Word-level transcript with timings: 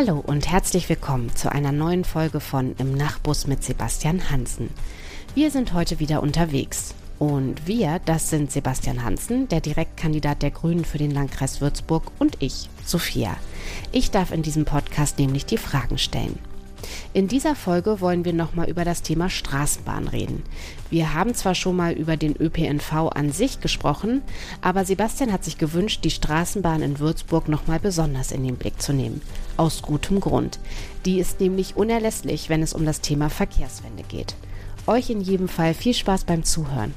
Hallo 0.00 0.22
und 0.24 0.48
herzlich 0.48 0.88
willkommen 0.88 1.34
zu 1.34 1.50
einer 1.50 1.72
neuen 1.72 2.04
Folge 2.04 2.38
von 2.38 2.76
Im 2.78 2.92
Nachbus 2.92 3.48
mit 3.48 3.64
Sebastian 3.64 4.30
Hansen. 4.30 4.70
Wir 5.34 5.50
sind 5.50 5.72
heute 5.72 5.98
wieder 5.98 6.22
unterwegs. 6.22 6.94
Und 7.18 7.66
wir, 7.66 8.00
das 8.04 8.30
sind 8.30 8.52
Sebastian 8.52 9.02
Hansen, 9.02 9.48
der 9.48 9.60
Direktkandidat 9.60 10.42
der 10.42 10.52
Grünen 10.52 10.84
für 10.84 10.98
den 10.98 11.10
Landkreis 11.10 11.60
Würzburg 11.60 12.12
und 12.20 12.36
ich, 12.38 12.70
Sophia. 12.84 13.36
Ich 13.90 14.12
darf 14.12 14.30
in 14.30 14.42
diesem 14.42 14.66
Podcast 14.66 15.18
nämlich 15.18 15.46
die 15.46 15.58
Fragen 15.58 15.98
stellen. 15.98 16.38
In 17.12 17.28
dieser 17.28 17.54
Folge 17.54 18.00
wollen 18.00 18.24
wir 18.24 18.32
nochmal 18.32 18.68
über 18.68 18.84
das 18.84 19.02
Thema 19.02 19.30
Straßenbahn 19.30 20.08
reden. 20.08 20.42
Wir 20.90 21.14
haben 21.14 21.34
zwar 21.34 21.54
schon 21.54 21.76
mal 21.76 21.92
über 21.92 22.16
den 22.16 22.36
ÖPNV 22.36 23.10
an 23.14 23.32
sich 23.32 23.60
gesprochen, 23.60 24.22
aber 24.60 24.84
Sebastian 24.84 25.32
hat 25.32 25.44
sich 25.44 25.58
gewünscht, 25.58 26.04
die 26.04 26.10
Straßenbahn 26.10 26.82
in 26.82 26.98
Würzburg 26.98 27.48
nochmal 27.48 27.80
besonders 27.80 28.32
in 28.32 28.44
den 28.44 28.56
Blick 28.56 28.80
zu 28.80 28.92
nehmen. 28.92 29.20
Aus 29.56 29.82
gutem 29.82 30.20
Grund. 30.20 30.58
Die 31.04 31.18
ist 31.18 31.40
nämlich 31.40 31.76
unerlässlich, 31.76 32.48
wenn 32.48 32.62
es 32.62 32.72
um 32.72 32.84
das 32.84 33.00
Thema 33.00 33.30
Verkehrswende 33.30 34.02
geht. 34.02 34.34
Euch 34.86 35.10
in 35.10 35.20
jedem 35.20 35.48
Fall 35.48 35.74
viel 35.74 35.94
Spaß 35.94 36.24
beim 36.24 36.44
Zuhören. 36.44 36.94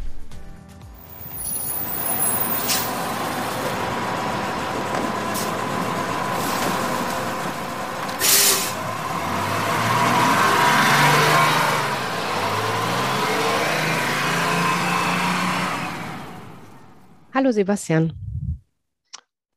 Hallo 17.42 17.53
Sebastian. 17.53 18.14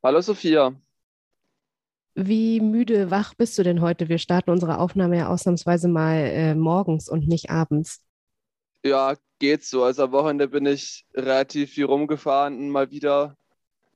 Hallo 0.03 0.23
Sophia. 0.23 0.75
Wie 2.15 2.59
müde 2.59 3.11
wach 3.11 3.35
bist 3.35 3.59
du 3.59 3.63
denn 3.63 3.83
heute? 3.83 4.09
Wir 4.09 4.17
starten 4.17 4.49
unsere 4.49 4.79
Aufnahme 4.79 5.19
ja 5.19 5.29
ausnahmsweise 5.29 5.89
mal 5.89 6.17
äh, 6.17 6.55
morgens 6.55 7.11
und 7.11 7.29
nicht 7.29 7.51
abends. 7.51 8.03
Ja, 8.83 9.17
geht 9.39 9.65
so. 9.65 9.85
Also 9.85 10.05
am 10.05 10.13
Wochenende 10.13 10.49
bin 10.49 10.65
ich 10.65 11.05
relativ 11.13 11.73
viel 11.73 11.85
rumgefahren, 11.85 12.71
mal 12.71 12.91
wieder 12.91 13.37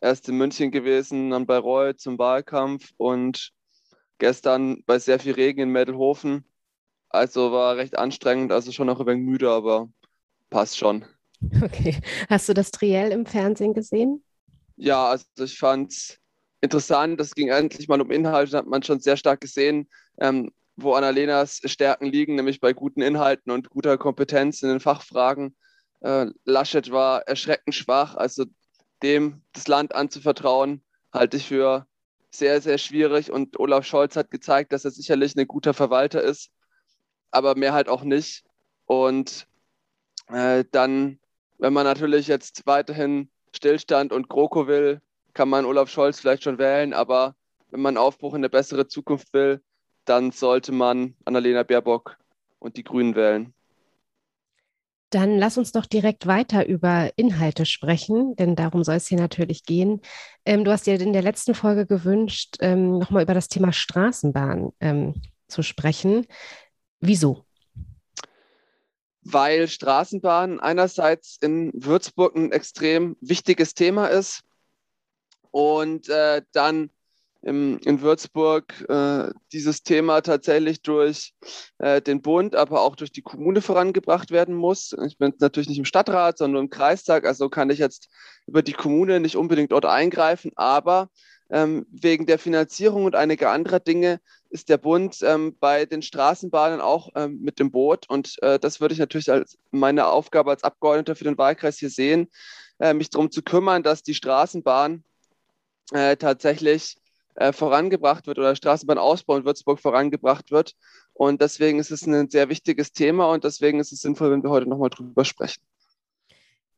erst 0.03 0.29
in 0.29 0.37
München 0.37 0.71
gewesen, 0.71 1.31
dann 1.31 1.47
bei 1.47 1.57
Roy 1.57 1.97
zum 1.97 2.19
Wahlkampf 2.19 2.93
und 2.99 3.53
gestern 4.19 4.83
bei 4.85 4.99
sehr 4.99 5.19
viel 5.19 5.33
Regen 5.33 5.63
in 5.63 5.71
Mädelhofen. 5.71 6.45
Also 7.09 7.53
war 7.53 7.79
recht 7.79 7.99
anstrengend, 7.99 8.53
also 8.53 8.71
schon 8.71 8.89
noch 8.89 9.01
ein 9.01 9.07
wenig 9.07 9.25
müde, 9.25 9.51
aber 9.51 9.89
passt 10.51 10.77
schon. 10.77 11.07
Okay. 11.63 11.97
Hast 12.29 12.49
du 12.49 12.55
das 12.55 12.71
Triell 12.71 13.13
im 13.13 13.27
Fernsehen 13.27 13.75
gesehen? 13.75 14.23
Ja, 14.77 15.09
also 15.09 15.25
ich 15.41 15.59
fand 15.59 15.93
es 15.93 16.19
interessant. 16.61 17.21
Das 17.21 17.35
ging 17.35 17.49
endlich 17.49 17.89
mal 17.89 18.01
um 18.01 18.11
Inhalte, 18.11 18.57
hat 18.57 18.67
man 18.67 18.83
schon 18.83 19.01
sehr 19.01 19.17
stark 19.17 19.41
gesehen, 19.41 19.89
ähm, 20.21 20.53
wo 20.77 20.95
Annalenas 20.95 21.61
Stärken 21.65 22.07
liegen, 22.07 22.37
nämlich 22.37 22.61
bei 22.61 22.73
guten 22.73 23.03
Inhalten 23.03 23.51
und 23.51 23.71
guter 23.71 23.99
Kompetenz 23.99 24.63
in 24.63 24.69
den 24.69 24.81
Fachfragen. 24.81 25.57
Äh, 26.01 26.27
Laschet 26.45 26.91
war 26.91 27.23
erschreckend 27.23 27.75
schwach, 27.75 28.15
also 28.15 28.45
dem 29.03 29.43
das 29.53 29.69
Land 29.69 29.95
anzuvertrauen, 29.95 30.83
halte 31.13 31.37
ich 31.37 31.47
für 31.47 31.87
sehr, 32.31 32.61
sehr 32.61 32.79
schwierig. 32.79 33.31
Und 33.33 33.59
Olaf 33.59 33.85
Scholz 33.85 34.17
hat 34.17 34.31
gezeigt, 34.31 34.73
dass 34.73 34.85
er 34.85 34.91
sicherlich 34.91 35.37
ein 35.37 35.49
guter 35.49 35.75
Verwalter 35.75 36.23
ist, 36.23 36.51
aber 37.31 37.57
mehr 37.57 37.73
halt 37.73 37.89
auch 37.89 38.05
nicht. 38.05 38.45
Und 38.85 39.47
äh, 40.29 40.65
dann 40.71 41.19
wenn 41.59 41.73
man 41.73 41.85
natürlich 41.85 42.27
jetzt 42.27 42.67
weiterhin 42.67 43.31
Stillstand 43.55 44.13
und 44.13 44.29
GroKo 44.29 44.67
will, 44.67 45.01
kann 45.35 45.49
man 45.49 45.65
Olaf 45.65 45.91
Scholz 45.91 46.21
vielleicht 46.21 46.45
schon 46.45 46.59
wählen, 46.59 46.95
aber 46.95 47.35
wenn 47.71 47.81
man 47.81 47.97
Aufbruch 47.97 48.33
in 48.35 48.39
eine 48.39 48.49
bessere 48.49 48.87
Zukunft 48.87 49.33
will, 49.33 49.61
dann 50.05 50.31
sollte 50.31 50.73
man 50.73 51.15
Annalena 51.25 51.63
Baerbock 51.63 52.17
und 52.59 52.77
die 52.77 52.85
Grünen 52.85 53.15
wählen. 53.15 53.53
Dann 55.11 55.39
lass 55.39 55.57
uns 55.57 55.73
doch 55.73 55.87
direkt 55.87 56.27
weiter 56.27 56.67
über 56.67 57.11
Inhalte 57.17 57.65
sprechen, 57.65 58.37
denn 58.37 58.57
darum 58.57 58.85
soll 58.85 58.97
es 58.97 59.07
hier 59.07 59.19
natürlich 59.19 59.65
gehen. 59.65 60.03
Ähm, 60.45 60.65
du 60.65 60.71
hast 60.71 60.87
dir 60.87 61.01
in 61.01 61.15
der 61.15 61.23
letzten 61.23 61.55
Folge 61.55 61.87
gewünscht, 61.87 62.57
ähm, 62.61 62.99
nochmal 62.99 63.23
über 63.23 63.33
das 63.33 63.49
Thema 63.49 63.73
Straßenbahn 63.73 64.71
ähm, 64.81 65.15
zu 65.47 65.63
sprechen. 65.63 66.27
Wieso? 67.01 67.48
Weil 69.33 69.69
Straßenbahn 69.69 70.61
einerseits 70.61 71.39
in 71.41 71.71
Würzburg 71.75 72.37
ein 72.37 72.53
extrem 72.53 73.17
wichtiges 73.21 73.75
Thema 73.75 74.07
ist 74.07 74.43
und 75.51 76.09
äh, 76.09 76.43
dann 76.53 76.91
im, 77.43 77.79
in 77.85 78.01
Würzburg 78.01 78.85
äh, 78.89 79.31
dieses 79.53 79.83
Thema 79.83 80.23
tatsächlich 80.23 80.83
durch 80.83 81.35
äh, 81.79 82.03
den 82.03 82.21
Bund, 82.21 82.57
aber 82.57 82.83
auch 82.83 82.97
durch 82.97 83.13
die 83.13 83.23
Kommune 83.23 83.63
vorangebracht 83.63 84.31
werden 84.31 84.55
muss. 84.55 84.95
Ich 85.07 85.19
bin 85.19 85.33
natürlich 85.39 85.69
nicht 85.69 85.79
im 85.79 85.85
Stadtrat, 85.85 86.39
sondern 86.39 86.65
im 86.65 86.71
Kreistag, 86.71 87.25
also 87.25 87.49
kann 87.49 87.71
ich 87.71 87.79
jetzt 87.79 88.09
über 88.47 88.63
die 88.63 88.73
Kommune 88.73 89.21
nicht 89.21 89.37
unbedingt 89.37 89.73
dort 89.73 89.85
eingreifen, 89.85 90.53
aber 90.57 91.11
ähm, 91.51 91.87
wegen 91.91 92.27
der 92.27 92.39
Finanzierung 92.39 93.05
und 93.05 93.15
einiger 93.15 93.51
anderer 93.51 93.81
Dinge 93.81 94.21
ist 94.51 94.69
der 94.69 94.79
Bund 94.79 95.19
ähm, 95.23 95.57
bei 95.59 95.87
den 95.87 96.03
Straßenbahnen 96.03 96.81
auch 96.81 97.11
ähm, 97.15 97.41
mit 97.41 97.61
im 97.61 97.71
Boot. 97.71 98.09
Und 98.09 98.41
äh, 98.43 98.59
das 98.59 98.81
würde 98.81 98.95
ich 98.95 98.99
natürlich 98.99 99.31
als 99.31 99.59
meine 99.71 100.07
Aufgabe 100.07 100.51
als 100.51 100.65
Abgeordneter 100.65 101.17
für 101.17 101.25
den 101.25 101.39
Wahlkreis 101.39 101.79
hier 101.79 101.91
sehen, 101.91 102.29
äh, 102.79 102.95
mich 102.95 103.11
darum 103.11 103.31
zu 103.31 103.43
kümmern, 103.43 103.83
dass 103.83 104.03
die 104.03 104.15
Straßenbahn 104.15 105.05
äh, 105.93 106.17
tatsächlich 106.17 106.97
äh, 107.35 107.53
vorangebracht 107.53 108.27
wird 108.27 108.39
oder 108.39 108.57
Straßenbahnausbau 108.57 109.39
in 109.39 109.45
Würzburg 109.45 109.81
vorangebracht 109.81 110.51
wird. 110.51 110.75
Und 111.13 111.41
deswegen 111.41 111.79
ist 111.79 111.91
es 111.91 112.07
ein 112.07 112.31
sehr 112.31 112.49
wichtiges 112.49 112.93
Thema 112.93 113.31
und 113.31 113.45
deswegen 113.45 113.81
ist 113.81 113.93
es 113.93 114.01
sinnvoll, 114.01 114.31
wenn 114.31 114.43
wir 114.43 114.51
heute 114.51 114.69
nochmal 114.69 114.91
drüber 114.91 115.25
sprechen. 115.25 115.63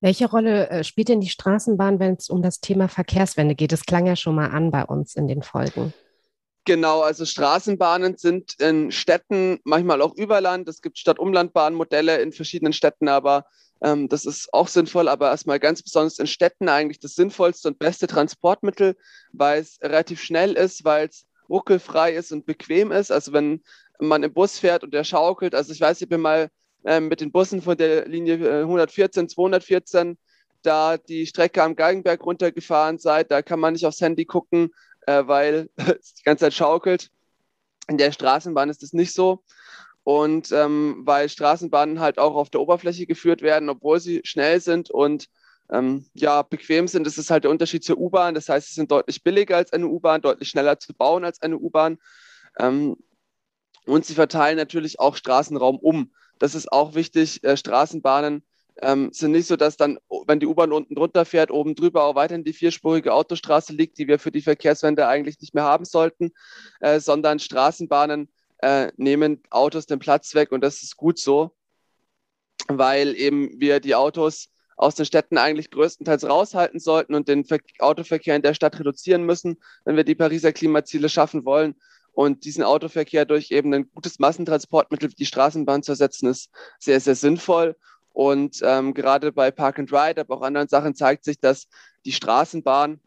Welche 0.00 0.30
Rolle 0.30 0.70
äh, 0.70 0.84
spielt 0.84 1.08
denn 1.08 1.20
die 1.20 1.28
Straßenbahn, 1.28 2.00
wenn 2.00 2.14
es 2.14 2.30
um 2.30 2.42
das 2.42 2.60
Thema 2.60 2.88
Verkehrswende 2.88 3.54
geht? 3.54 3.72
Das 3.72 3.84
klang 3.84 4.06
ja 4.06 4.16
schon 4.16 4.34
mal 4.34 4.50
an 4.50 4.70
bei 4.70 4.84
uns 4.84 5.14
in 5.14 5.28
den 5.28 5.42
Folgen. 5.42 5.92
Genau, 6.64 7.00
also 7.00 7.24
Straßenbahnen 7.24 8.16
sind 8.16 8.54
in 8.60 8.92
Städten, 8.92 9.60
manchmal 9.64 10.02
auch 10.02 10.14
über 10.14 10.40
Land. 10.40 10.68
Es 10.68 10.82
gibt 10.82 10.98
Stadt-Umland-Bahn-Modelle 10.98 12.20
in 12.20 12.32
verschiedenen 12.32 12.72
Städten, 12.72 13.08
aber 13.08 13.46
ähm, 13.82 14.08
das 14.08 14.24
ist 14.24 14.52
auch 14.52 14.68
sinnvoll, 14.68 15.08
aber 15.08 15.30
erstmal 15.30 15.58
ganz 15.58 15.82
besonders 15.82 16.18
in 16.18 16.26
Städten 16.26 16.68
eigentlich 16.68 17.00
das 17.00 17.14
sinnvollste 17.14 17.68
und 17.68 17.78
beste 17.78 18.06
Transportmittel, 18.06 18.96
weil 19.32 19.60
es 19.60 19.78
relativ 19.82 20.22
schnell 20.22 20.52
ist, 20.52 20.84
weil 20.84 21.08
es 21.08 21.26
ruckelfrei 21.48 22.12
ist 22.14 22.32
und 22.32 22.46
bequem 22.46 22.92
ist. 22.92 23.10
Also 23.10 23.32
wenn 23.32 23.62
man 23.98 24.22
im 24.22 24.32
Bus 24.32 24.58
fährt 24.58 24.84
und 24.84 24.94
der 24.94 25.04
schaukelt, 25.04 25.54
also 25.54 25.72
ich 25.72 25.80
weiß, 25.80 26.00
ich 26.00 26.08
bin 26.08 26.20
mal 26.20 26.50
ähm, 26.84 27.08
mit 27.08 27.20
den 27.20 27.32
Bussen 27.32 27.62
von 27.62 27.76
der 27.76 28.06
Linie 28.06 28.60
114, 28.62 29.24
äh, 29.24 29.28
214 29.28 30.18
da 30.62 30.98
die 30.98 31.26
Strecke 31.26 31.62
am 31.62 31.76
Galgenberg 31.76 32.24
runtergefahren 32.24 32.98
seid. 32.98 33.30
Da 33.30 33.42
kann 33.42 33.60
man 33.60 33.72
nicht 33.72 33.86
aufs 33.86 34.00
Handy 34.00 34.24
gucken, 34.24 34.70
äh, 35.06 35.26
weil 35.26 35.70
es 35.76 36.14
die 36.14 36.22
ganze 36.22 36.46
Zeit 36.46 36.54
schaukelt. 36.54 37.10
In 37.88 37.98
der 37.98 38.12
Straßenbahn 38.12 38.70
ist 38.70 38.82
das 38.82 38.92
nicht 38.92 39.12
so. 39.12 39.42
Und 40.02 40.50
ähm, 40.52 41.02
weil 41.04 41.28
Straßenbahnen 41.28 42.00
halt 42.00 42.18
auch 42.18 42.34
auf 42.34 42.50
der 42.50 42.60
Oberfläche 42.60 43.06
geführt 43.06 43.42
werden, 43.42 43.68
obwohl 43.68 44.00
sie 44.00 44.22
schnell 44.24 44.60
sind 44.60 44.90
und 44.90 45.26
ähm, 45.70 46.06
ja, 46.14 46.42
bequem 46.42 46.88
sind, 46.88 47.06
das 47.06 47.18
ist 47.18 47.30
halt 47.30 47.44
der 47.44 47.50
Unterschied 47.50 47.84
zur 47.84 47.98
U-Bahn. 47.98 48.34
Das 48.34 48.48
heißt, 48.48 48.68
sie 48.68 48.74
sind 48.74 48.90
deutlich 48.90 49.22
billiger 49.22 49.56
als 49.56 49.72
eine 49.72 49.86
U-Bahn, 49.86 50.20
deutlich 50.20 50.48
schneller 50.48 50.78
zu 50.78 50.94
bauen 50.94 51.24
als 51.24 51.42
eine 51.42 51.58
U-Bahn. 51.58 51.98
Ähm, 52.58 52.96
und 53.86 54.04
sie 54.04 54.14
verteilen 54.14 54.56
natürlich 54.56 54.98
auch 54.98 55.16
Straßenraum 55.16 55.78
um. 55.78 56.12
Das 56.40 56.56
ist 56.56 56.72
auch 56.72 56.94
wichtig. 56.96 57.44
Äh, 57.44 57.56
Straßenbahnen 57.56 58.42
ähm, 58.82 59.10
sind 59.12 59.32
nicht 59.32 59.46
so, 59.46 59.56
dass 59.56 59.76
dann, 59.76 59.98
wenn 60.26 60.40
die 60.40 60.46
U-Bahn 60.46 60.72
unten 60.72 60.94
drunter 60.94 61.24
fährt, 61.24 61.50
oben 61.50 61.74
drüber 61.74 62.04
auch 62.04 62.14
weiterhin 62.14 62.44
die 62.44 62.52
vierspurige 62.52 63.12
Autostraße 63.12 63.72
liegt, 63.72 63.98
die 63.98 64.08
wir 64.08 64.18
für 64.18 64.32
die 64.32 64.42
Verkehrswende 64.42 65.06
eigentlich 65.06 65.40
nicht 65.40 65.54
mehr 65.54 65.64
haben 65.64 65.84
sollten, 65.84 66.32
äh, 66.80 66.98
sondern 66.98 67.38
Straßenbahnen 67.38 68.28
äh, 68.62 68.90
nehmen 68.96 69.42
Autos 69.50 69.86
den 69.86 69.98
Platz 69.98 70.34
weg 70.34 70.50
und 70.50 70.62
das 70.62 70.82
ist 70.82 70.96
gut 70.96 71.18
so, 71.18 71.52
weil 72.68 73.14
eben 73.16 73.60
wir 73.60 73.80
die 73.80 73.94
Autos 73.94 74.48
aus 74.76 74.94
den 74.94 75.04
Städten 75.04 75.36
eigentlich 75.36 75.70
größtenteils 75.70 76.26
raushalten 76.26 76.80
sollten 76.80 77.14
und 77.14 77.28
den 77.28 77.44
Ver 77.44 77.58
Autoverkehr 77.80 78.34
in 78.34 78.42
der 78.42 78.54
Stadt 78.54 78.78
reduzieren 78.78 79.24
müssen, 79.24 79.58
wenn 79.84 79.96
wir 79.96 80.04
die 80.04 80.14
Pariser 80.14 80.52
Klimaziele 80.52 81.10
schaffen 81.10 81.44
wollen. 81.44 81.74
Und 82.12 82.44
diesen 82.44 82.64
Autoverkehr 82.64 83.24
durch 83.24 83.50
eben 83.50 83.72
ein 83.72 83.90
gutes 83.92 84.18
Massentransportmittel 84.18 85.10
wie 85.10 85.14
die 85.14 85.26
Straßenbahn 85.26 85.82
zu 85.82 85.92
ersetzen, 85.92 86.28
ist 86.28 86.50
sehr, 86.78 87.00
sehr 87.00 87.14
sinnvoll. 87.14 87.76
Und 88.12 88.60
ähm, 88.62 88.92
gerade 88.94 89.32
bei 89.32 89.50
Park 89.50 89.78
and 89.78 89.92
Ride, 89.92 90.20
aber 90.20 90.36
auch 90.36 90.42
anderen 90.42 90.68
Sachen 90.68 90.94
zeigt 90.94 91.24
sich, 91.24 91.38
dass 91.38 91.68
die 92.04 92.12
Straßenbahn 92.12 93.00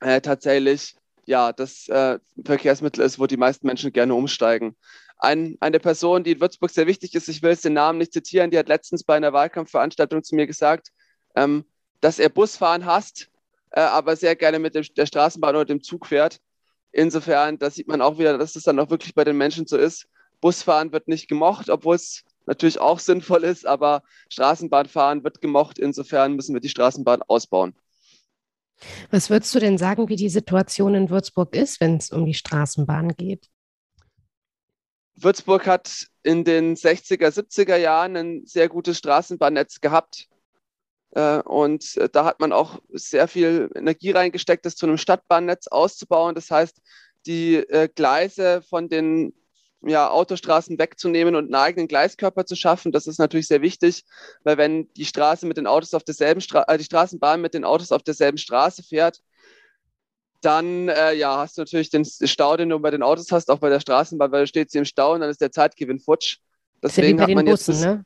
äh, 0.00 0.20
tatsächlich 0.20 0.96
ja, 1.24 1.52
das 1.52 1.88
äh, 1.88 2.18
Verkehrsmittel 2.44 3.04
ist, 3.04 3.18
wo 3.18 3.26
die 3.26 3.36
meisten 3.36 3.66
Menschen 3.66 3.92
gerne 3.92 4.14
umsteigen. 4.14 4.76
Ein, 5.18 5.56
eine 5.60 5.78
Person, 5.78 6.24
die 6.24 6.32
in 6.32 6.40
Würzburg 6.40 6.70
sehr 6.70 6.86
wichtig 6.86 7.14
ist, 7.14 7.28
ich 7.28 7.42
will 7.42 7.50
jetzt 7.50 7.64
den 7.64 7.74
Namen 7.74 7.98
nicht 7.98 8.12
zitieren, 8.12 8.50
die 8.50 8.58
hat 8.58 8.68
letztens 8.68 9.04
bei 9.04 9.14
einer 9.14 9.32
Wahlkampfveranstaltung 9.32 10.24
zu 10.24 10.34
mir 10.34 10.46
gesagt, 10.46 10.88
ähm, 11.36 11.64
dass 12.00 12.18
er 12.18 12.28
Busfahren 12.28 12.84
hasst, 12.84 13.30
äh, 13.70 13.80
aber 13.80 14.16
sehr 14.16 14.34
gerne 14.34 14.58
mit 14.58 14.74
dem, 14.74 14.84
der 14.96 15.06
Straßenbahn 15.06 15.54
oder 15.54 15.64
dem 15.64 15.82
Zug 15.82 16.06
fährt. 16.06 16.40
Insofern, 16.92 17.58
da 17.58 17.70
sieht 17.70 17.88
man 17.88 18.02
auch 18.02 18.18
wieder, 18.18 18.36
dass 18.38 18.54
es 18.54 18.64
dann 18.64 18.78
auch 18.78 18.90
wirklich 18.90 19.14
bei 19.14 19.24
den 19.24 19.36
Menschen 19.36 19.66
so 19.66 19.76
ist. 19.76 20.06
Busfahren 20.40 20.92
wird 20.92 21.08
nicht 21.08 21.28
gemocht, 21.28 21.70
obwohl 21.70 21.96
es 21.96 22.24
natürlich 22.46 22.80
auch 22.80 22.98
sinnvoll 23.00 23.44
ist, 23.44 23.66
aber 23.66 24.02
Straßenbahnfahren 24.28 25.24
wird 25.24 25.40
gemocht. 25.40 25.78
Insofern 25.78 26.34
müssen 26.34 26.54
wir 26.54 26.60
die 26.60 26.68
Straßenbahn 26.68 27.22
ausbauen. 27.22 27.74
Was 29.10 29.30
würdest 29.30 29.54
du 29.54 29.60
denn 29.60 29.78
sagen, 29.78 30.08
wie 30.08 30.16
die 30.16 30.28
Situation 30.28 30.94
in 30.94 31.10
Würzburg 31.10 31.54
ist, 31.54 31.80
wenn 31.80 31.96
es 31.96 32.10
um 32.10 32.26
die 32.26 32.34
Straßenbahn 32.34 33.14
geht? 33.16 33.48
Würzburg 35.14 35.66
hat 35.66 36.08
in 36.22 36.44
den 36.44 36.74
60er, 36.74 37.28
70er 37.28 37.76
Jahren 37.76 38.16
ein 38.16 38.46
sehr 38.46 38.68
gutes 38.68 38.98
Straßenbahnnetz 38.98 39.80
gehabt. 39.80 40.28
Äh, 41.12 41.38
und 41.38 41.98
da 42.12 42.24
hat 42.24 42.40
man 42.40 42.52
auch 42.52 42.80
sehr 42.90 43.28
viel 43.28 43.70
Energie 43.74 44.10
reingesteckt, 44.10 44.66
das 44.66 44.76
zu 44.76 44.86
einem 44.86 44.98
Stadtbahnnetz 44.98 45.68
auszubauen. 45.68 46.34
Das 46.34 46.50
heißt, 46.50 46.80
die 47.26 47.56
äh, 47.56 47.88
Gleise 47.94 48.62
von 48.62 48.88
den 48.88 49.34
ja, 49.84 50.10
Autostraßen 50.10 50.78
wegzunehmen 50.78 51.34
und 51.34 51.46
einen 51.46 51.54
eigenen 51.54 51.88
Gleiskörper 51.88 52.46
zu 52.46 52.54
schaffen. 52.54 52.92
Das 52.92 53.06
ist 53.06 53.18
natürlich 53.18 53.48
sehr 53.48 53.62
wichtig, 53.62 54.04
weil 54.44 54.56
wenn 54.56 54.92
die 54.94 55.04
Straße 55.04 55.46
mit 55.46 55.56
den 55.56 55.66
Autos 55.66 55.94
auf 55.94 56.04
derselben 56.04 56.40
Stra 56.40 56.64
äh, 56.68 56.78
die 56.78 56.84
Straßenbahn 56.84 57.40
mit 57.40 57.54
den 57.54 57.64
Autos 57.64 57.92
auf 57.92 58.02
derselben 58.02 58.38
Straße 58.38 58.82
fährt, 58.82 59.20
dann 60.40 60.88
äh, 60.88 61.14
ja, 61.14 61.38
hast 61.38 61.56
du 61.56 61.62
natürlich 61.62 61.90
den 61.90 62.04
Stau, 62.04 62.56
den 62.56 62.68
du 62.68 62.78
bei 62.78 62.90
den 62.90 63.02
Autos 63.02 63.30
hast, 63.30 63.50
auch 63.50 63.58
bei 63.58 63.70
der 63.70 63.80
Straßenbahn, 63.80 64.30
weil 64.32 64.42
du 64.42 64.46
steht 64.46 64.70
sie 64.70 64.78
im 64.78 64.84
Stau 64.84 65.14
und 65.14 65.20
dann 65.20 65.30
ist 65.30 65.40
der 65.40 65.52
Zeitgewinn 65.52 66.00
futsch. 66.00 66.38
Deswegen 66.82 67.20
hat 67.20 67.30
man 67.30 67.44
Bussen, 67.44 67.74
jetzt 67.74 67.84
ne? 67.84 68.04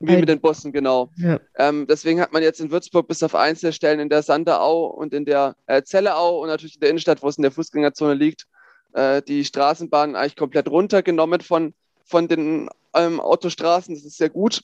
Wie 0.00 0.16
mit 0.16 0.28
den 0.28 0.40
Bussen, 0.40 0.72
genau. 0.72 1.10
Ja. 1.16 1.38
Ähm, 1.56 1.86
deswegen 1.88 2.20
hat 2.20 2.32
man 2.32 2.42
jetzt 2.42 2.60
in 2.60 2.70
Würzburg 2.70 3.06
bis 3.06 3.22
auf 3.22 3.34
Einzelstellen 3.34 4.00
in 4.00 4.08
der 4.08 4.22
Sanderau 4.22 4.86
und 4.86 5.14
in 5.14 5.24
der 5.24 5.56
äh, 5.66 5.82
Zelleau 5.82 6.42
und 6.42 6.48
natürlich 6.48 6.74
in 6.74 6.80
der 6.80 6.90
Innenstadt, 6.90 7.22
wo 7.22 7.28
es 7.28 7.36
in 7.36 7.42
der 7.42 7.52
Fußgängerzone 7.52 8.14
liegt, 8.14 8.46
äh, 8.92 9.22
die 9.22 9.44
Straßenbahn 9.44 10.16
eigentlich 10.16 10.36
komplett 10.36 10.68
runtergenommen 10.68 11.40
von, 11.40 11.74
von 12.04 12.28
den 12.28 12.68
ähm, 12.94 13.20
Autostraßen. 13.20 13.94
Das 13.94 14.04
ist 14.04 14.18
sehr 14.18 14.30
gut. 14.30 14.62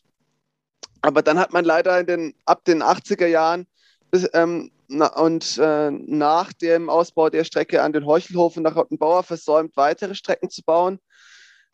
Aber 1.03 1.23
dann 1.23 1.39
hat 1.39 1.53
man 1.53 1.65
leider 1.65 2.03
den, 2.05 2.35
ab 2.45 2.65
den 2.65 2.83
80er 2.83 3.27
Jahren 3.27 3.67
bis, 4.11 4.29
ähm, 4.35 4.71
na, 4.89 5.07
und 5.17 5.59
äh, 5.59 5.91
nach 5.91 6.53
dem 6.53 6.91
Ausbau 6.91 7.31
der 7.31 7.45
Strecke 7.45 7.83
an 7.83 7.93
den 7.93 8.07
Heuchelhof 8.07 8.57
und 8.57 8.65
nach 8.65 8.75
Rottenbauer 8.75 9.23
versäumt, 9.23 9.77
weitere 9.77 10.15
Strecken 10.15 10.51
zu 10.51 10.63
bauen. 10.63 10.99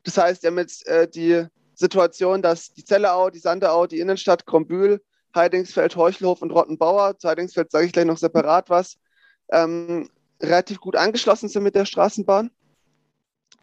Das 0.05 0.19
heißt, 0.19 0.43
wir 0.43 0.51
haben 0.51 0.59
jetzt 0.59 0.87
äh, 0.87 1.09
die 1.09 1.47
Situation, 1.77 2.43
dass 2.43 2.73
die 2.73 2.85
Zelleau, 2.85 3.31
die 3.31 3.39
Sanderau, 3.39 3.87
die 3.87 4.01
Innenstadt, 4.01 4.47
Krombühl, 4.47 5.03
Heidingsfeld, 5.35 5.95
Heuchelhof 5.95 6.43
und 6.43 6.51
Rottenbauer, 6.51 7.19
zu 7.19 7.29
Heidingsfeld 7.29 7.71
sage 7.71 7.87
ich 7.87 7.93
gleich 7.93 8.07
noch 8.07 8.17
separat 8.17 8.71
was, 8.71 8.97
ähm, 9.53 10.09
relativ 10.43 10.81
gut 10.81 10.97
angeschlossen 10.97 11.49
sind 11.49 11.63
mit 11.63 11.75
der 11.75 11.85
Straßenbahn. 11.85 12.51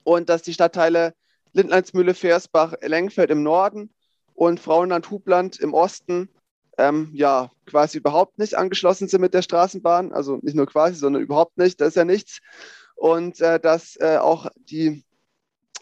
Und 0.03 0.29
dass 0.29 0.43
die 0.43 0.53
Stadtteile 0.53 1.13
Lindleinsmühle, 1.53 2.13
Versbach, 2.13 2.73
Lengfeld 2.81 3.31
im 3.31 3.43
Norden 3.43 3.93
und 4.35 4.59
Frauenland, 4.59 5.09
Hubland 5.09 5.59
im 5.59 5.73
Osten 5.73 6.29
ähm, 6.77 7.11
ja 7.13 7.51
quasi 7.65 7.99
überhaupt 7.99 8.39
nicht 8.39 8.55
angeschlossen 8.55 9.07
sind 9.07 9.21
mit 9.21 9.33
der 9.33 9.41
Straßenbahn. 9.41 10.11
Also 10.11 10.39
nicht 10.41 10.55
nur 10.55 10.65
quasi, 10.65 10.95
sondern 10.95 11.21
überhaupt 11.21 11.57
nicht. 11.57 11.79
Da 11.79 11.85
ist 11.85 11.95
ja 11.95 12.05
nichts. 12.05 12.39
Und 12.95 13.39
äh, 13.41 13.59
dass 13.59 13.95
äh, 13.99 14.17
auch 14.17 14.47
die 14.55 15.03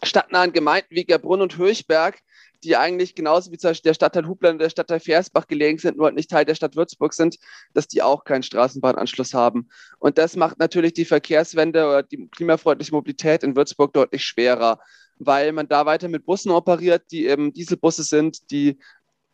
stadtnahen 0.02 0.52
Gemeinden 0.52 0.88
wie 0.90 1.04
Gerbrunn 1.04 1.40
und 1.40 1.56
Höchberg, 1.56 2.20
die 2.64 2.76
eigentlich 2.76 3.14
genauso 3.14 3.50
wie 3.50 3.58
zum 3.58 3.70
Beispiel 3.70 3.90
der 3.90 3.94
Stadtteil 3.94 4.26
Hubland 4.26 4.54
und 4.54 4.62
der 4.62 4.70
Stadtteil 4.70 5.00
Versbach 5.00 5.46
gelegen 5.48 5.78
sind, 5.78 5.96
nur 5.96 6.06
halt 6.06 6.14
nicht 6.14 6.30
Teil 6.30 6.44
der 6.44 6.54
Stadt 6.54 6.76
Würzburg 6.76 7.12
sind, 7.12 7.38
dass 7.74 7.88
die 7.88 8.02
auch 8.02 8.24
keinen 8.24 8.42
Straßenbahnanschluss 8.42 9.34
haben. 9.34 9.68
Und 9.98 10.18
das 10.18 10.36
macht 10.36 10.58
natürlich 10.58 10.92
die 10.92 11.04
Verkehrswende 11.04 11.86
oder 11.86 12.02
die 12.02 12.28
klimafreundliche 12.28 12.92
Mobilität 12.92 13.42
in 13.42 13.56
Würzburg 13.56 13.92
deutlich 13.92 14.24
schwerer, 14.24 14.78
weil 15.18 15.52
man 15.52 15.68
da 15.68 15.86
weiter 15.86 16.08
mit 16.08 16.24
Bussen 16.24 16.50
operiert, 16.50 17.04
die 17.10 17.26
eben 17.26 17.52
Dieselbusse 17.52 18.04
sind, 18.04 18.50
die 18.50 18.78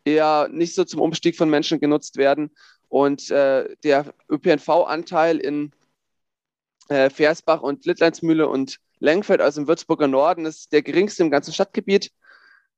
eher 0.05 0.47
nicht 0.51 0.73
so 0.73 0.83
zum 0.83 1.01
Umstieg 1.01 1.35
von 1.37 1.49
Menschen 1.49 1.79
genutzt 1.79 2.17
werden. 2.17 2.51
Und 2.87 3.29
äh, 3.29 3.75
der 3.83 4.13
ÖPNV-Anteil 4.29 5.37
in 5.37 5.71
äh, 6.87 7.11
Versbach 7.11 7.61
und 7.61 7.85
Littleinsmühle 7.85 8.47
und 8.47 8.79
Lengfeld, 8.99 9.41
also 9.41 9.61
im 9.61 9.67
Würzburger 9.67 10.07
Norden, 10.07 10.45
ist 10.45 10.71
der 10.71 10.81
geringste 10.81 11.23
im 11.23 11.31
ganzen 11.31 11.53
Stadtgebiet. 11.53 12.11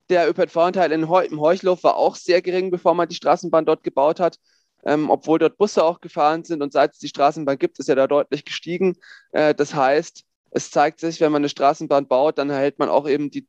Der 0.10 0.30
ÖPNV-Anteil 0.30 0.92
im 0.92 1.10
Heuchlof 1.10 1.84
war 1.84 1.96
auch 1.96 2.16
sehr 2.16 2.42
gering, 2.42 2.72
bevor 2.72 2.94
man 2.94 3.08
die 3.08 3.16
Straßenbahn 3.16 3.66
dort 3.66 3.84
gebaut 3.84 4.20
hat. 4.20 4.38
Ähm, 4.84 5.10
obwohl 5.10 5.38
dort 5.38 5.58
Busse 5.58 5.84
auch 5.84 6.02
gefahren 6.02 6.44
sind 6.44 6.64
und 6.64 6.74
seit 6.74 6.94
es 6.94 7.00
die 7.00 7.08
Straßenbahn 7.08 7.60
gibt, 7.60 7.78
ist 7.80 7.88
er 7.88 7.96
da 7.96 8.08
deutlich 8.08 8.46
gestiegen. 8.46 8.98
Äh, 9.32 9.54
das 9.54 9.76
heißt, 9.76 10.24
es 10.52 10.72
zeigt 10.72 11.00
sich, 11.00 11.22
wenn 11.22 11.32
man 11.32 11.42
eine 11.42 11.50
Straßenbahn 11.50 12.08
baut, 12.08 12.38
dann 12.38 12.50
erhält 12.50 12.80
man 12.80 12.90
auch 12.90 13.08
eben 13.08 13.30
die 13.30 13.48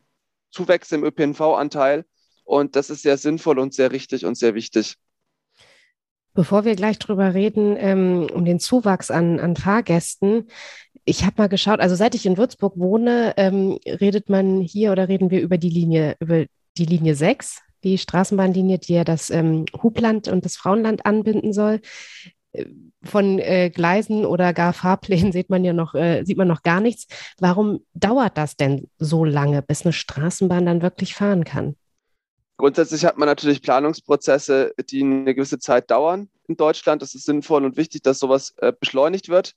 Zuwächse 0.51 0.95
im 0.95 1.05
ÖPNV-Anteil. 1.05 2.05
Und 2.45 2.77
das 2.77 2.91
ist 2.91 3.03
sehr 3.03 3.17
sinnvoll 3.17 3.59
und 3.59 3.73
sehr 3.73 3.93
richtig 3.93 4.27
und 4.27 4.37
sehr 4.37 4.55
wichtig. 4.55 4.97
Bevor 6.35 6.65
wir 6.65 6.77
gleich 6.77 6.99
drüber 6.99 7.35
reden, 7.35 7.77
ähm, 7.79 8.27
um 8.33 8.45
den 8.45 8.59
Zuwachs 8.59 9.11
an, 9.11 9.39
an 9.39 9.55
Fahrgästen, 9.55 10.49
ich 11.05 11.25
habe 11.25 11.35
mal 11.39 11.49
geschaut, 11.49 11.81
also 11.81 11.95
seit 11.95 12.15
ich 12.15 12.27
in 12.27 12.37
Würzburg 12.37 12.75
wohne, 12.77 13.35
ähm, 13.37 13.79
redet 13.87 14.29
man 14.29 14.61
hier 14.61 14.93
oder 14.93 15.09
reden 15.09 15.31
wir 15.31 15.41
über 15.41 15.59
die 15.59 15.71
Linie, 15.71 16.17
über 16.21 16.45
die 16.77 16.85
Linie 16.85 17.15
6, 17.15 17.61
die 17.83 17.99
Straßenbahnlinie, 17.99 18.79
die 18.79 18.95
ja 18.95 19.05
das 19.05 19.31
ähm, 19.31 19.67
Hubland 19.83 20.29
und 20.29 20.45
das 20.45 20.57
Frauenland 20.57 21.05
anbinden 21.05 21.53
soll. 21.53 21.81
Äh, 22.53 22.67
von 23.03 23.41
äh, 23.41 23.71
Gleisen 23.71 24.25
oder 24.25 24.53
gar 24.53 24.73
Fahrplänen 24.73 25.33
sieht 25.33 25.51
man 25.51 25.65
ja 25.65 25.73
noch, 25.73 25.95
äh, 25.95 26.23
sieht 26.25 26.37
man 26.37 26.47
noch 26.47 26.63
gar 26.63 26.81
nichts. 26.81 27.07
Warum 27.41 27.85
dauert 27.95 28.39
das 28.39 28.57
denn 28.57 28.89
so 28.99 29.25
lange, 29.25 29.61
bis 29.63 29.85
eine 29.85 29.93
Straßenbahn 29.93 30.67
dann 30.67 30.83
wirklich 30.83 31.15
fahren 31.15 31.45
kann? 31.45 31.75
Grundsätzlich 32.59 33.05
hat 33.05 33.19
man 33.19 33.27
natürlich 33.27 33.61
Planungsprozesse, 33.61 34.73
die 34.89 35.03
eine 35.03 35.35
gewisse 35.35 35.59
Zeit 35.59 35.91
dauern 35.91 36.29
in 36.47 36.57
Deutschland. 36.57 37.03
Das 37.03 37.17
ist 37.17 37.25
sinnvoll 37.25 37.65
und 37.65 37.77
wichtig, 37.77 38.03
dass 38.03 38.21
sowas 38.21 38.55
äh, 38.59 38.73
beschleunigt 38.79 39.29
wird. 39.29 39.55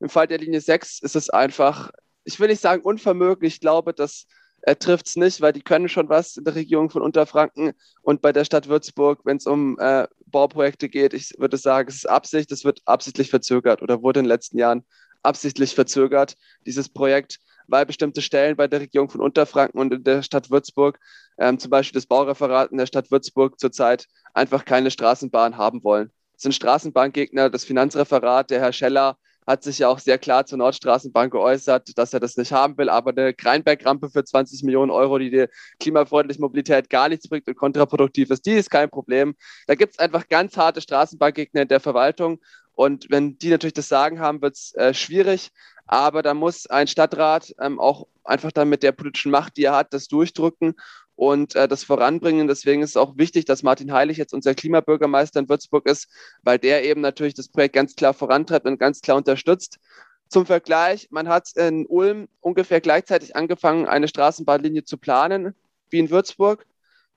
Im 0.00 0.08
Fall 0.08 0.26
der 0.26 0.38
Linie 0.38 0.60
6 0.60 1.00
ist 1.00 1.16
es 1.16 1.30
einfach, 1.30 1.90
ich 2.24 2.38
will 2.38 2.48
nicht 2.48 2.60
sagen 2.60 2.82
unvermöglich, 2.82 3.54
ich 3.54 3.60
glaube, 3.60 3.92
das 3.92 4.26
äh, 4.62 4.76
trifft 4.76 5.08
es 5.08 5.16
nicht, 5.16 5.40
weil 5.40 5.52
die 5.52 5.62
können 5.62 5.88
schon 5.88 6.08
was 6.08 6.36
in 6.36 6.44
der 6.44 6.54
Regierung 6.54 6.90
von 6.90 7.02
Unterfranken 7.02 7.72
und 8.02 8.22
bei 8.22 8.32
der 8.32 8.44
Stadt 8.44 8.68
Würzburg, 8.68 9.20
wenn 9.24 9.38
es 9.38 9.46
um 9.46 9.78
äh, 9.78 10.06
Bauprojekte 10.26 10.88
geht, 10.88 11.14
ich 11.14 11.34
würde 11.38 11.56
sagen, 11.56 11.88
es 11.88 11.96
ist 11.96 12.08
Absicht, 12.08 12.52
es 12.52 12.64
wird 12.64 12.80
absichtlich 12.84 13.30
verzögert 13.30 13.82
oder 13.82 14.02
wurde 14.02 14.20
in 14.20 14.24
den 14.24 14.30
letzten 14.30 14.58
Jahren 14.58 14.84
absichtlich 15.22 15.74
verzögert, 15.74 16.36
dieses 16.64 16.88
Projekt 16.88 17.40
weil 17.68 17.86
bestimmte 17.86 18.22
Stellen 18.22 18.56
bei 18.56 18.66
der 18.66 18.80
Regierung 18.80 19.10
von 19.10 19.20
Unterfranken 19.20 19.78
und 19.78 19.92
in 19.92 20.02
der 20.02 20.22
Stadt 20.22 20.50
Würzburg, 20.50 20.98
ähm, 21.38 21.58
zum 21.58 21.70
Beispiel 21.70 21.98
das 21.98 22.06
Baureferat 22.06 22.72
in 22.72 22.78
der 22.78 22.86
Stadt 22.86 23.10
Würzburg 23.10 23.60
zurzeit, 23.60 24.06
einfach 24.34 24.64
keine 24.64 24.90
Straßenbahn 24.90 25.56
haben 25.56 25.84
wollen. 25.84 26.10
Das 26.32 26.42
sind 26.42 26.54
Straßenbahngegner, 26.54 27.50
das 27.50 27.64
Finanzreferat, 27.64 28.50
der 28.50 28.60
Herr 28.60 28.72
Scheller, 28.72 29.18
hat 29.48 29.62
sich 29.62 29.78
ja 29.78 29.88
auch 29.88 29.98
sehr 29.98 30.18
klar 30.18 30.44
zur 30.44 30.58
Nordstraßenbahn 30.58 31.30
geäußert, 31.30 31.96
dass 31.96 32.12
er 32.12 32.20
das 32.20 32.36
nicht 32.36 32.52
haben 32.52 32.76
will, 32.76 32.90
aber 32.90 33.12
eine 33.12 33.32
Kreinberg-Rampe 33.32 34.10
für 34.10 34.22
20 34.22 34.62
Millionen 34.62 34.90
Euro, 34.90 35.18
die 35.18 35.30
der 35.30 35.48
klimafreundlichen 35.80 36.42
Mobilität 36.42 36.90
gar 36.90 37.08
nichts 37.08 37.28
bringt 37.28 37.48
und 37.48 37.56
kontraproduktiv 37.56 38.30
ist, 38.30 38.44
die 38.44 38.52
ist 38.52 38.70
kein 38.70 38.90
Problem. 38.90 39.34
Da 39.66 39.74
gibt 39.74 39.94
es 39.94 39.98
einfach 39.98 40.28
ganz 40.28 40.58
harte 40.58 40.82
Straßenbahngegner 40.82 41.62
in 41.62 41.68
der 41.68 41.80
Verwaltung 41.80 42.40
und 42.74 43.06
wenn 43.08 43.38
die 43.38 43.48
natürlich 43.48 43.72
das 43.72 43.88
Sagen 43.88 44.20
haben, 44.20 44.42
wird 44.42 44.54
es 44.54 44.74
äh, 44.74 44.92
schwierig. 44.92 45.50
Aber 45.86 46.22
da 46.22 46.34
muss 46.34 46.66
ein 46.66 46.86
Stadtrat 46.86 47.54
ähm, 47.58 47.80
auch 47.80 48.06
einfach 48.24 48.52
dann 48.52 48.68
mit 48.68 48.82
der 48.82 48.92
politischen 48.92 49.32
Macht, 49.32 49.56
die 49.56 49.64
er 49.64 49.74
hat, 49.74 49.94
das 49.94 50.08
durchdrücken 50.08 50.74
und 51.18 51.56
äh, 51.56 51.66
das 51.66 51.82
voranbringen. 51.82 52.46
Deswegen 52.46 52.80
ist 52.80 52.90
es 52.90 52.96
auch 52.96 53.16
wichtig, 53.16 53.44
dass 53.44 53.64
Martin 53.64 53.92
Heilig 53.92 54.18
jetzt 54.18 54.32
unser 54.32 54.54
Klimabürgermeister 54.54 55.40
in 55.40 55.48
Würzburg 55.48 55.84
ist, 55.86 56.06
weil 56.44 56.60
der 56.60 56.84
eben 56.84 57.00
natürlich 57.00 57.34
das 57.34 57.48
Projekt 57.48 57.74
ganz 57.74 57.96
klar 57.96 58.14
vorantreibt 58.14 58.66
und 58.66 58.78
ganz 58.78 59.00
klar 59.00 59.16
unterstützt. 59.16 59.78
Zum 60.28 60.46
Vergleich, 60.46 61.08
man 61.10 61.28
hat 61.28 61.50
in 61.56 61.86
Ulm 61.86 62.28
ungefähr 62.40 62.80
gleichzeitig 62.80 63.34
angefangen, 63.34 63.86
eine 63.86 64.06
Straßenbahnlinie 64.06 64.84
zu 64.84 64.96
planen, 64.96 65.56
wie 65.90 65.98
in 65.98 66.10
Würzburg. 66.10 66.64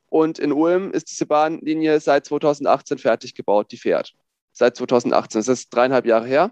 Und 0.10 0.40
in 0.40 0.52
Ulm 0.52 0.90
ist 0.92 1.12
diese 1.12 1.28
Bahnlinie 1.28 2.00
seit 2.00 2.26
2018 2.26 2.98
fertig 2.98 3.36
gebaut, 3.36 3.72
die 3.72 3.78
fährt. 3.78 4.16
Seit 4.52 4.78
2018, 4.78 5.40
das 5.40 5.48
ist 5.48 5.70
dreieinhalb 5.70 6.08
Jahre 6.08 6.26
her 6.26 6.52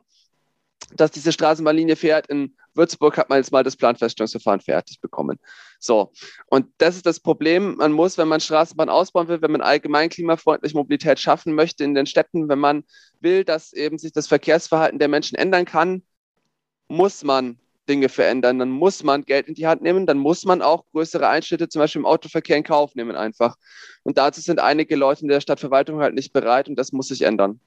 dass 0.95 1.11
diese 1.11 1.31
Straßenbahnlinie 1.31 1.95
fährt. 1.95 2.27
In 2.27 2.55
Würzburg 2.73 3.17
hat 3.17 3.29
man 3.29 3.37
jetzt 3.37 3.51
mal 3.51 3.63
das 3.63 3.75
Planfeststellungsverfahren 3.75 4.61
fertig 4.61 5.01
bekommen. 5.01 5.39
So, 5.79 6.11
und 6.47 6.67
das 6.77 6.95
ist 6.95 7.05
das 7.05 7.19
Problem. 7.19 7.75
Man 7.77 7.91
muss, 7.91 8.17
wenn 8.17 8.27
man 8.27 8.39
Straßenbahn 8.39 8.89
ausbauen 8.89 9.27
will, 9.27 9.41
wenn 9.41 9.51
man 9.51 9.61
allgemein 9.61 10.09
klimafreundliche 10.09 10.75
Mobilität 10.75 11.19
schaffen 11.19 11.53
möchte 11.53 11.83
in 11.83 11.95
den 11.95 12.05
Städten, 12.05 12.49
wenn 12.49 12.59
man 12.59 12.83
will, 13.19 13.43
dass 13.43 13.73
eben 13.73 13.97
sich 13.97 14.11
das 14.11 14.27
Verkehrsverhalten 14.27 14.99
der 14.99 15.07
Menschen 15.07 15.37
ändern 15.37 15.65
kann, 15.65 16.03
muss 16.87 17.23
man 17.23 17.59
Dinge 17.89 18.07
verändern. 18.07 18.59
Dann 18.59 18.69
muss 18.69 19.03
man 19.03 19.23
Geld 19.23 19.47
in 19.47 19.55
die 19.55 19.67
Hand 19.67 19.81
nehmen, 19.81 20.05
dann 20.05 20.17
muss 20.17 20.45
man 20.45 20.61
auch 20.61 20.85
größere 20.91 21.27
Einschnitte 21.27 21.67
zum 21.67 21.81
Beispiel 21.81 22.01
im 22.01 22.05
Autoverkehr 22.05 22.55
in 22.55 22.63
Kauf 22.63 22.95
nehmen 22.95 23.15
einfach. 23.15 23.55
Und 24.03 24.17
dazu 24.17 24.39
sind 24.41 24.59
einige 24.59 24.95
Leute 24.95 25.23
in 25.23 25.27
der 25.27 25.41
Stadtverwaltung 25.41 25.99
halt 25.99 26.13
nicht 26.13 26.31
bereit 26.31 26.69
und 26.69 26.77
das 26.77 26.91
muss 26.91 27.07
sich 27.07 27.23
ändern. 27.23 27.59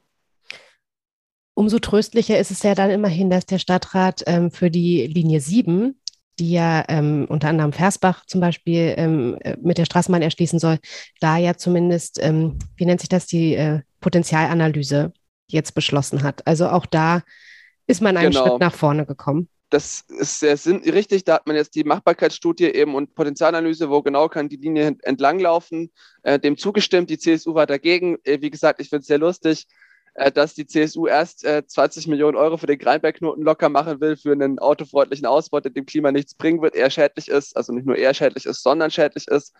Umso 1.55 1.79
tröstlicher 1.79 2.39
ist 2.39 2.51
es 2.51 2.63
ja 2.63 2.75
dann 2.75 2.91
immerhin, 2.91 3.29
dass 3.29 3.45
der 3.45 3.59
Stadtrat 3.59 4.23
ähm, 4.27 4.51
für 4.51 4.71
die 4.71 5.07
Linie 5.07 5.41
7, 5.41 5.99
die 6.39 6.53
ja 6.53 6.85
ähm, 6.89 7.27
unter 7.29 7.49
anderem 7.49 7.73
Versbach 7.73 8.25
zum 8.27 8.41
Beispiel 8.41 8.95
ähm, 8.97 9.37
äh, 9.41 9.57
mit 9.61 9.77
der 9.77 9.85
Straßenbahn 9.85 10.23
erschließen 10.23 10.59
soll, 10.59 10.79
da 11.21 11.37
ja 11.37 11.57
zumindest, 11.57 12.19
ähm, 12.23 12.59
wie 12.77 12.87
nennt 12.87 13.01
sich 13.01 13.11
das, 13.11 13.27
die 13.27 13.55
äh, 13.55 13.81
Potenzialanalyse 14.01 15.13
jetzt 15.49 15.75
beschlossen 15.75 16.23
hat. 16.23 16.47
Also 16.47 16.69
auch 16.69 16.87
da 16.87 17.23
ist 17.87 18.01
man 18.01 18.17
einen 18.17 18.31
genau. 18.31 18.47
Schritt 18.47 18.61
nach 18.61 18.75
vorne 18.75 19.05
gekommen. 19.05 19.49
Das 19.69 20.05
ist 20.09 20.41
sehr 20.41 20.57
sinn 20.57 20.79
richtig. 20.79 21.25
Da 21.25 21.35
hat 21.35 21.47
man 21.47 21.57
jetzt 21.57 21.75
die 21.75 21.85
Machbarkeitsstudie 21.85 22.67
eben 22.67 22.95
und 22.95 23.15
Potenzialanalyse, 23.15 23.91
wo 23.91 24.03
genau 24.03 24.29
kann 24.29 24.49
die 24.49 24.57
Linie 24.57 24.97
entlanglaufen, 25.03 25.91
äh, 26.23 26.39
dem 26.39 26.57
zugestimmt. 26.57 27.11
Die 27.11 27.19
CSU 27.19 27.55
war 27.55 27.67
dagegen. 27.67 28.17
Äh, 28.25 28.41
wie 28.41 28.51
gesagt, 28.51 28.81
ich 28.81 28.89
finde 28.89 29.01
es 29.01 29.07
sehr 29.07 29.19
lustig 29.19 29.67
dass 30.15 30.55
die 30.55 30.67
CSU 30.67 31.07
erst 31.07 31.45
äh, 31.45 31.67
20 31.67 32.07
Millionen 32.07 32.37
Euro 32.37 32.59
für 32.59 32.67
den 32.67 32.79
Greinbergknoten 32.79 33.43
locker 33.43 33.69
machen 33.69 34.01
will, 34.01 34.17
für 34.17 34.33
einen 34.33 34.59
autofreundlichen 34.59 35.27
Ausbau, 35.27 35.61
der 35.61 35.73
dem 35.73 35.87
Klima 35.87 36.13
nichts 36.13 36.35
bringen 36.35 36.61
wird, 36.61 36.75
eher 36.75 36.91
schädlich 36.91 37.29
ist, 37.29 37.57
also 37.57 37.73
nicht 37.73 37.87
nur 37.87 37.97
eher 37.97 38.13
schädlich 38.13 38.45
ist, 38.45 38.63
sondern 38.63 38.91
schädlich 38.91 39.27
ist. 39.29 39.55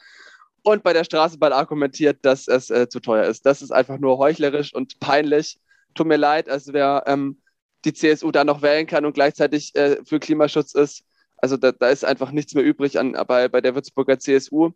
Und 0.63 0.83
bei 0.83 0.93
der 0.93 1.05
Straßenbahn 1.05 1.53
argumentiert, 1.53 2.19
dass 2.23 2.49
es 2.49 2.71
äh, 2.71 2.89
zu 2.89 3.01
teuer 3.01 3.25
ist. 3.25 3.47
Das 3.47 3.63
ist 3.63 3.73
einfach 3.73 3.99
nur 3.99 4.19
heuchlerisch 4.19 4.75
und 4.75 5.01
peinlich. 5.01 5.59
Tut 5.95 6.07
mir 6.07 6.17
leid, 6.17 6.49
also 6.49 6.73
wer 6.73 7.03
ähm, 7.07 7.41
die 7.85 7.95
CSU 7.95 8.31
da 8.31 8.45
noch 8.45 8.63
wählen 8.63 8.87
kann 8.87 9.05
und 9.05 9.15
gleichzeitig 9.15 9.75
äh, 9.75 9.97
für 10.05 10.21
Klimaschutz 10.21 10.75
ist, 10.75 11.05
also 11.39 11.57
da, 11.57 11.73
da, 11.73 11.89
ist 11.89 12.05
einfach 12.05 12.31
nichts 12.31 12.55
mehr 12.55 12.63
übrig 12.63 13.01
an, 13.01 13.13
bei, 13.27 13.49
bei 13.49 13.61
der 13.61 13.75
Würzburger 13.75 14.19
CSU. 14.19 14.71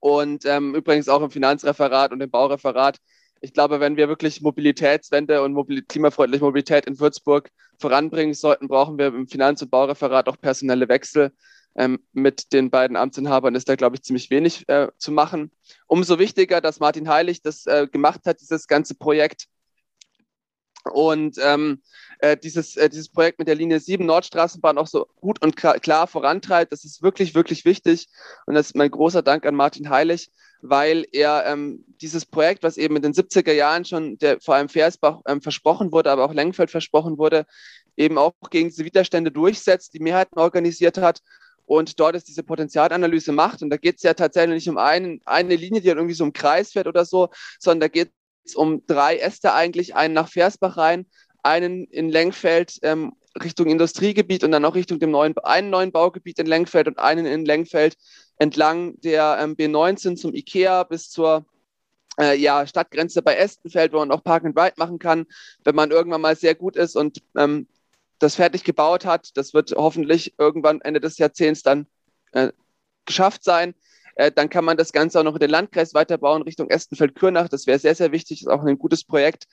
Und 0.00 0.44
ähm, 0.46 0.74
übrigens 0.74 1.08
auch 1.08 1.22
im 1.22 1.30
Finanzreferat 1.30 2.10
und 2.10 2.20
im 2.20 2.30
Baureferat 2.30 2.98
ich 3.40 3.52
glaube, 3.52 3.80
wenn 3.80 3.96
wir 3.96 4.08
wirklich 4.08 4.42
Mobilitätswende 4.42 5.42
und 5.42 5.52
mobil 5.52 5.82
klimafreundliche 5.82 6.44
Mobilität 6.44 6.86
in 6.86 6.98
Würzburg 7.00 7.50
voranbringen 7.78 8.34
sollten, 8.34 8.68
brauchen 8.68 8.98
wir 8.98 9.08
im 9.08 9.26
Finanz- 9.26 9.62
und 9.62 9.70
Baureferat 9.70 10.28
auch 10.28 10.38
personelle 10.38 10.88
Wechsel. 10.88 11.32
Ähm, 11.76 12.00
mit 12.12 12.52
den 12.52 12.70
beiden 12.70 12.96
Amtsinhabern 12.96 13.54
ist 13.54 13.68
da, 13.68 13.76
glaube 13.76 13.96
ich, 13.96 14.02
ziemlich 14.02 14.28
wenig 14.30 14.68
äh, 14.68 14.88
zu 14.98 15.12
machen. 15.12 15.52
Umso 15.86 16.18
wichtiger, 16.18 16.60
dass 16.60 16.80
Martin 16.80 17.08
Heilig 17.08 17.42
das 17.42 17.64
äh, 17.66 17.86
gemacht 17.90 18.22
hat, 18.26 18.40
dieses 18.40 18.66
ganze 18.66 18.96
Projekt. 18.96 19.46
Und 20.84 21.36
ähm, 21.42 21.82
äh, 22.20 22.36
dieses, 22.36 22.76
äh, 22.76 22.88
dieses 22.88 23.08
Projekt 23.08 23.38
mit 23.38 23.48
der 23.48 23.54
Linie 23.54 23.80
7 23.80 24.04
Nordstraßenbahn 24.04 24.78
auch 24.78 24.86
so 24.86 25.06
gut 25.20 25.42
und 25.42 25.56
klar 25.56 26.06
vorantreibt. 26.06 26.72
Das 26.72 26.84
ist 26.84 27.02
wirklich, 27.02 27.34
wirklich 27.34 27.64
wichtig. 27.64 28.08
Und 28.46 28.54
das 28.54 28.66
ist 28.66 28.76
mein 28.76 28.90
großer 28.90 29.22
Dank 29.22 29.46
an 29.46 29.54
Martin 29.54 29.90
Heilig, 29.90 30.30
weil 30.62 31.06
er 31.12 31.44
ähm, 31.46 31.84
dieses 32.00 32.26
Projekt, 32.26 32.62
was 32.62 32.76
eben 32.76 32.96
in 32.96 33.02
den 33.02 33.14
70er 33.14 33.52
Jahren 33.52 33.84
schon 33.84 34.18
der, 34.18 34.40
vor 34.40 34.54
allem 34.54 34.68
Versbach 34.68 35.20
ähm, 35.26 35.40
versprochen 35.42 35.92
wurde, 35.92 36.10
aber 36.10 36.24
auch 36.24 36.34
Lengfeld 36.34 36.70
versprochen 36.70 37.18
wurde, 37.18 37.46
eben 37.96 38.18
auch 38.18 38.32
gegen 38.50 38.68
diese 38.68 38.84
Widerstände 38.84 39.30
durchsetzt, 39.30 39.94
die 39.94 40.00
Mehrheiten 40.00 40.38
organisiert 40.38 40.98
hat 40.98 41.22
und 41.70 42.00
dort 42.00 42.16
ist 42.16 42.26
diese 42.26 42.42
Potenzialanalyse 42.42 43.30
macht. 43.30 43.62
Und 43.62 43.70
da 43.70 43.76
geht 43.76 43.98
es 43.98 44.02
ja 44.02 44.12
tatsächlich 44.12 44.56
nicht 44.56 44.68
um 44.68 44.76
einen, 44.76 45.20
eine 45.24 45.54
Linie, 45.54 45.80
die 45.80 45.86
dann 45.86 45.98
irgendwie 45.98 46.16
so 46.16 46.24
im 46.24 46.32
Kreis 46.32 46.72
fährt 46.72 46.88
oder 46.88 47.04
so, 47.04 47.28
sondern 47.60 47.80
da 47.80 47.88
geht 47.88 48.10
um 48.54 48.84
drei 48.86 49.18
Äste 49.18 49.54
eigentlich, 49.54 49.94
einen 49.94 50.14
nach 50.14 50.28
Versbach 50.28 50.76
rein, 50.76 51.06
einen 51.42 51.84
in 51.84 52.08
Lengfeld 52.08 52.78
ähm, 52.82 53.12
Richtung 53.40 53.68
Industriegebiet 53.68 54.44
und 54.44 54.50
dann 54.52 54.64
auch 54.64 54.74
Richtung 54.74 54.98
dem 54.98 55.12
neuen, 55.12 55.36
einen 55.38 55.70
neuen 55.70 55.92
Baugebiet 55.92 56.38
in 56.38 56.46
Lengfeld 56.46 56.88
und 56.88 56.98
einen 56.98 57.26
in 57.26 57.44
Lengfeld 57.44 57.96
entlang 58.38 59.00
der 59.00 59.38
ähm, 59.40 59.54
B19 59.54 60.16
zum 60.16 60.34
Ikea 60.34 60.82
bis 60.84 61.10
zur 61.10 61.46
äh, 62.18 62.36
ja, 62.36 62.66
Stadtgrenze 62.66 63.22
bei 63.22 63.36
Estenfeld, 63.36 63.92
wo 63.92 63.98
man 63.98 64.10
auch 64.10 64.24
Park 64.24 64.44
and 64.44 64.58
Ride 64.58 64.74
machen 64.76 64.98
kann, 64.98 65.26
wenn 65.64 65.74
man 65.74 65.90
irgendwann 65.90 66.20
mal 66.20 66.36
sehr 66.36 66.54
gut 66.54 66.76
ist 66.76 66.96
und 66.96 67.22
ähm, 67.36 67.68
das 68.18 68.34
fertig 68.34 68.64
gebaut 68.64 69.04
hat. 69.04 69.36
Das 69.36 69.54
wird 69.54 69.72
hoffentlich 69.76 70.34
irgendwann 70.38 70.80
Ende 70.80 71.00
des 71.00 71.18
Jahrzehnts 71.18 71.62
dann 71.62 71.86
äh, 72.32 72.50
geschafft 73.06 73.44
sein. 73.44 73.74
Äh, 74.14 74.32
dann 74.32 74.48
kann 74.48 74.64
man 74.64 74.76
das 74.76 74.92
Ganze 74.92 75.20
auch 75.20 75.24
noch 75.24 75.34
in 75.34 75.40
den 75.40 75.50
Landkreis 75.50 75.94
weiterbauen 75.94 76.42
Richtung 76.42 76.68
Estenfeld-Kürnach. 76.68 77.48
Das 77.48 77.66
wäre 77.66 77.78
sehr, 77.78 77.94
sehr 77.94 78.12
wichtig. 78.12 78.42
Ist 78.42 78.48
auch 78.48 78.64
ein 78.64 78.78
gutes 78.78 79.04
Projekt. 79.04 79.46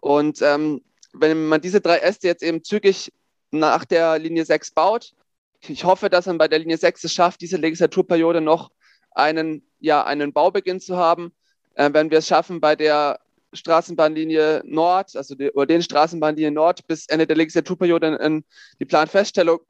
Und 0.00 0.42
ähm, 0.42 0.82
wenn 1.12 1.46
man 1.46 1.60
diese 1.60 1.80
drei 1.80 1.98
Äste 1.98 2.28
jetzt 2.28 2.42
eben 2.42 2.62
zügig 2.62 3.12
nach 3.50 3.84
der 3.84 4.18
Linie 4.18 4.44
6 4.44 4.72
baut, 4.72 5.12
ich 5.60 5.84
hoffe, 5.84 6.08
dass 6.08 6.26
man 6.26 6.38
bei 6.38 6.48
der 6.48 6.58
Linie 6.58 6.78
6 6.78 7.04
es 7.04 7.12
schafft, 7.12 7.40
diese 7.40 7.56
Legislaturperiode 7.56 8.40
noch 8.40 8.70
einen, 9.10 9.62
ja, 9.78 10.04
einen 10.04 10.32
Baubeginn 10.32 10.80
zu 10.80 10.96
haben. 10.96 11.32
Äh, 11.74 11.90
wenn 11.92 12.10
wir 12.10 12.18
es 12.18 12.26
schaffen, 12.26 12.60
bei 12.60 12.76
der 12.76 13.20
Straßenbahnlinie 13.52 14.62
Nord, 14.64 15.16
also 15.16 15.34
die, 15.34 15.50
oder 15.50 15.66
den 15.66 15.82
Straßenbahnlinie 15.82 16.50
Nord 16.50 16.86
bis 16.86 17.06
Ende 17.06 17.26
der 17.26 17.36
Legislaturperiode 17.36 18.06
in, 18.06 18.14
in 18.14 18.44
die 18.78 18.84
Planfeststellung 18.84 19.60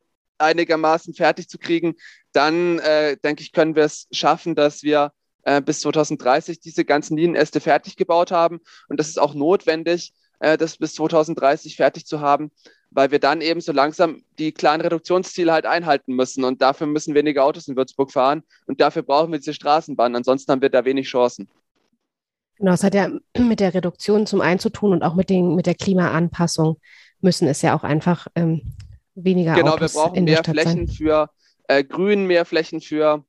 einigermaßen 0.40 1.14
fertig 1.14 1.48
zu 1.48 1.58
kriegen, 1.58 1.94
dann 2.32 2.78
äh, 2.80 3.16
denke 3.16 3.42
ich, 3.42 3.52
können 3.52 3.74
wir 3.74 3.84
es 3.84 4.06
schaffen, 4.12 4.54
dass 4.54 4.82
wir 4.82 5.12
äh, 5.42 5.60
bis 5.60 5.80
2030 5.80 6.60
diese 6.60 6.84
ganzen 6.84 7.16
Linienäste 7.16 7.60
fertig 7.60 7.96
gebaut 7.96 8.30
haben. 8.30 8.60
Und 8.88 9.00
das 9.00 9.08
ist 9.08 9.18
auch 9.18 9.34
notwendig, 9.34 10.12
äh, 10.40 10.56
das 10.56 10.76
bis 10.76 10.94
2030 10.94 11.76
fertig 11.76 12.06
zu 12.06 12.20
haben, 12.20 12.50
weil 12.90 13.10
wir 13.10 13.18
dann 13.18 13.40
eben 13.40 13.60
so 13.60 13.72
langsam 13.72 14.22
die 14.38 14.52
klaren 14.52 14.80
Reduktionsziele 14.80 15.52
halt 15.52 15.66
einhalten 15.66 16.14
müssen. 16.14 16.44
Und 16.44 16.62
dafür 16.62 16.86
müssen 16.86 17.14
weniger 17.14 17.44
Autos 17.44 17.68
in 17.68 17.76
Würzburg 17.76 18.12
fahren. 18.12 18.42
Und 18.66 18.80
dafür 18.80 19.02
brauchen 19.02 19.32
wir 19.32 19.38
diese 19.38 19.54
Straßenbahn. 19.54 20.16
Ansonsten 20.16 20.52
haben 20.52 20.62
wir 20.62 20.70
da 20.70 20.84
wenig 20.84 21.08
Chancen. 21.08 21.48
Genau, 22.56 22.72
es 22.72 22.84
hat 22.84 22.94
ja 22.94 23.08
mit 23.38 23.60
der 23.60 23.74
Reduktion 23.74 24.26
zum 24.26 24.40
einen 24.40 24.60
zu 24.60 24.70
tun 24.70 24.92
und 24.92 25.02
auch 25.02 25.14
mit, 25.14 25.30
den, 25.30 25.54
mit 25.54 25.66
der 25.66 25.74
Klimaanpassung 25.74 26.78
müssen 27.22 27.48
es 27.48 27.62
ja 27.62 27.76
auch 27.76 27.84
einfach 27.84 28.26
ähm, 28.34 28.74
weniger 29.24 29.54
genau, 29.54 29.72
Autos 29.72 29.94
wir 29.94 30.02
brauchen 30.02 30.24
mehr 30.24 30.44
Flächen 30.44 30.86
sein. 30.86 30.96
für 30.96 31.30
äh, 31.68 31.84
Grün, 31.84 32.26
mehr 32.26 32.44
Flächen 32.44 32.80
für 32.80 33.24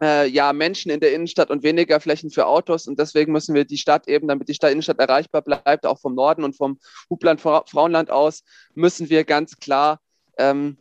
äh, 0.00 0.28
ja, 0.28 0.52
Menschen 0.52 0.90
in 0.90 1.00
der 1.00 1.12
Innenstadt 1.12 1.50
und 1.50 1.62
weniger 1.62 2.00
Flächen 2.00 2.30
für 2.30 2.46
Autos. 2.46 2.86
Und 2.86 2.98
deswegen 2.98 3.32
müssen 3.32 3.54
wir 3.54 3.64
die 3.64 3.78
Stadt 3.78 4.08
eben, 4.08 4.28
damit 4.28 4.48
die 4.48 4.54
Stadt 4.54 4.70
Innenstadt 4.70 4.98
erreichbar 4.98 5.42
bleibt, 5.42 5.86
auch 5.86 5.98
vom 5.98 6.14
Norden 6.14 6.44
und 6.44 6.56
vom 6.56 6.78
Hubland 7.10 7.40
Frauenland 7.40 8.10
aus, 8.10 8.44
müssen 8.74 9.10
wir 9.10 9.24
ganz 9.24 9.58
klar 9.58 10.00
ähm, 10.38 10.76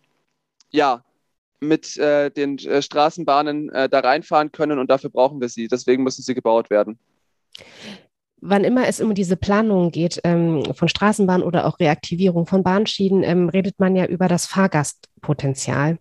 ja, 0.69 1.03
mit 1.59 1.97
äh, 1.97 2.29
den 2.29 2.59
äh, 2.59 2.81
Straßenbahnen 2.81 3.69
äh, 3.69 3.89
da 3.89 3.99
reinfahren 3.99 4.51
können 4.51 4.77
und 4.77 4.91
dafür 4.91 5.09
brauchen 5.09 5.41
wir 5.41 5.49
sie. 5.49 5.67
Deswegen 5.67 6.03
müssen 6.03 6.21
sie 6.21 6.35
gebaut 6.35 6.69
werden 6.69 6.99
wann 8.41 8.63
immer 8.63 8.87
es 8.87 9.01
um 9.01 9.13
diese 9.13 9.35
Planungen 9.35 9.91
geht, 9.91 10.21
ähm, 10.23 10.63
von 10.73 10.87
Straßenbahn 10.87 11.41
oder 11.41 11.65
auch 11.65 11.79
Reaktivierung 11.79 12.45
von 12.45 12.63
Bahnschienen, 12.63 13.23
ähm, 13.23 13.49
redet 13.49 13.79
man 13.79 13.95
ja 13.95 14.05
über 14.05 14.27
das 14.27 14.45
Fahrgastpotenzial. 14.45 15.97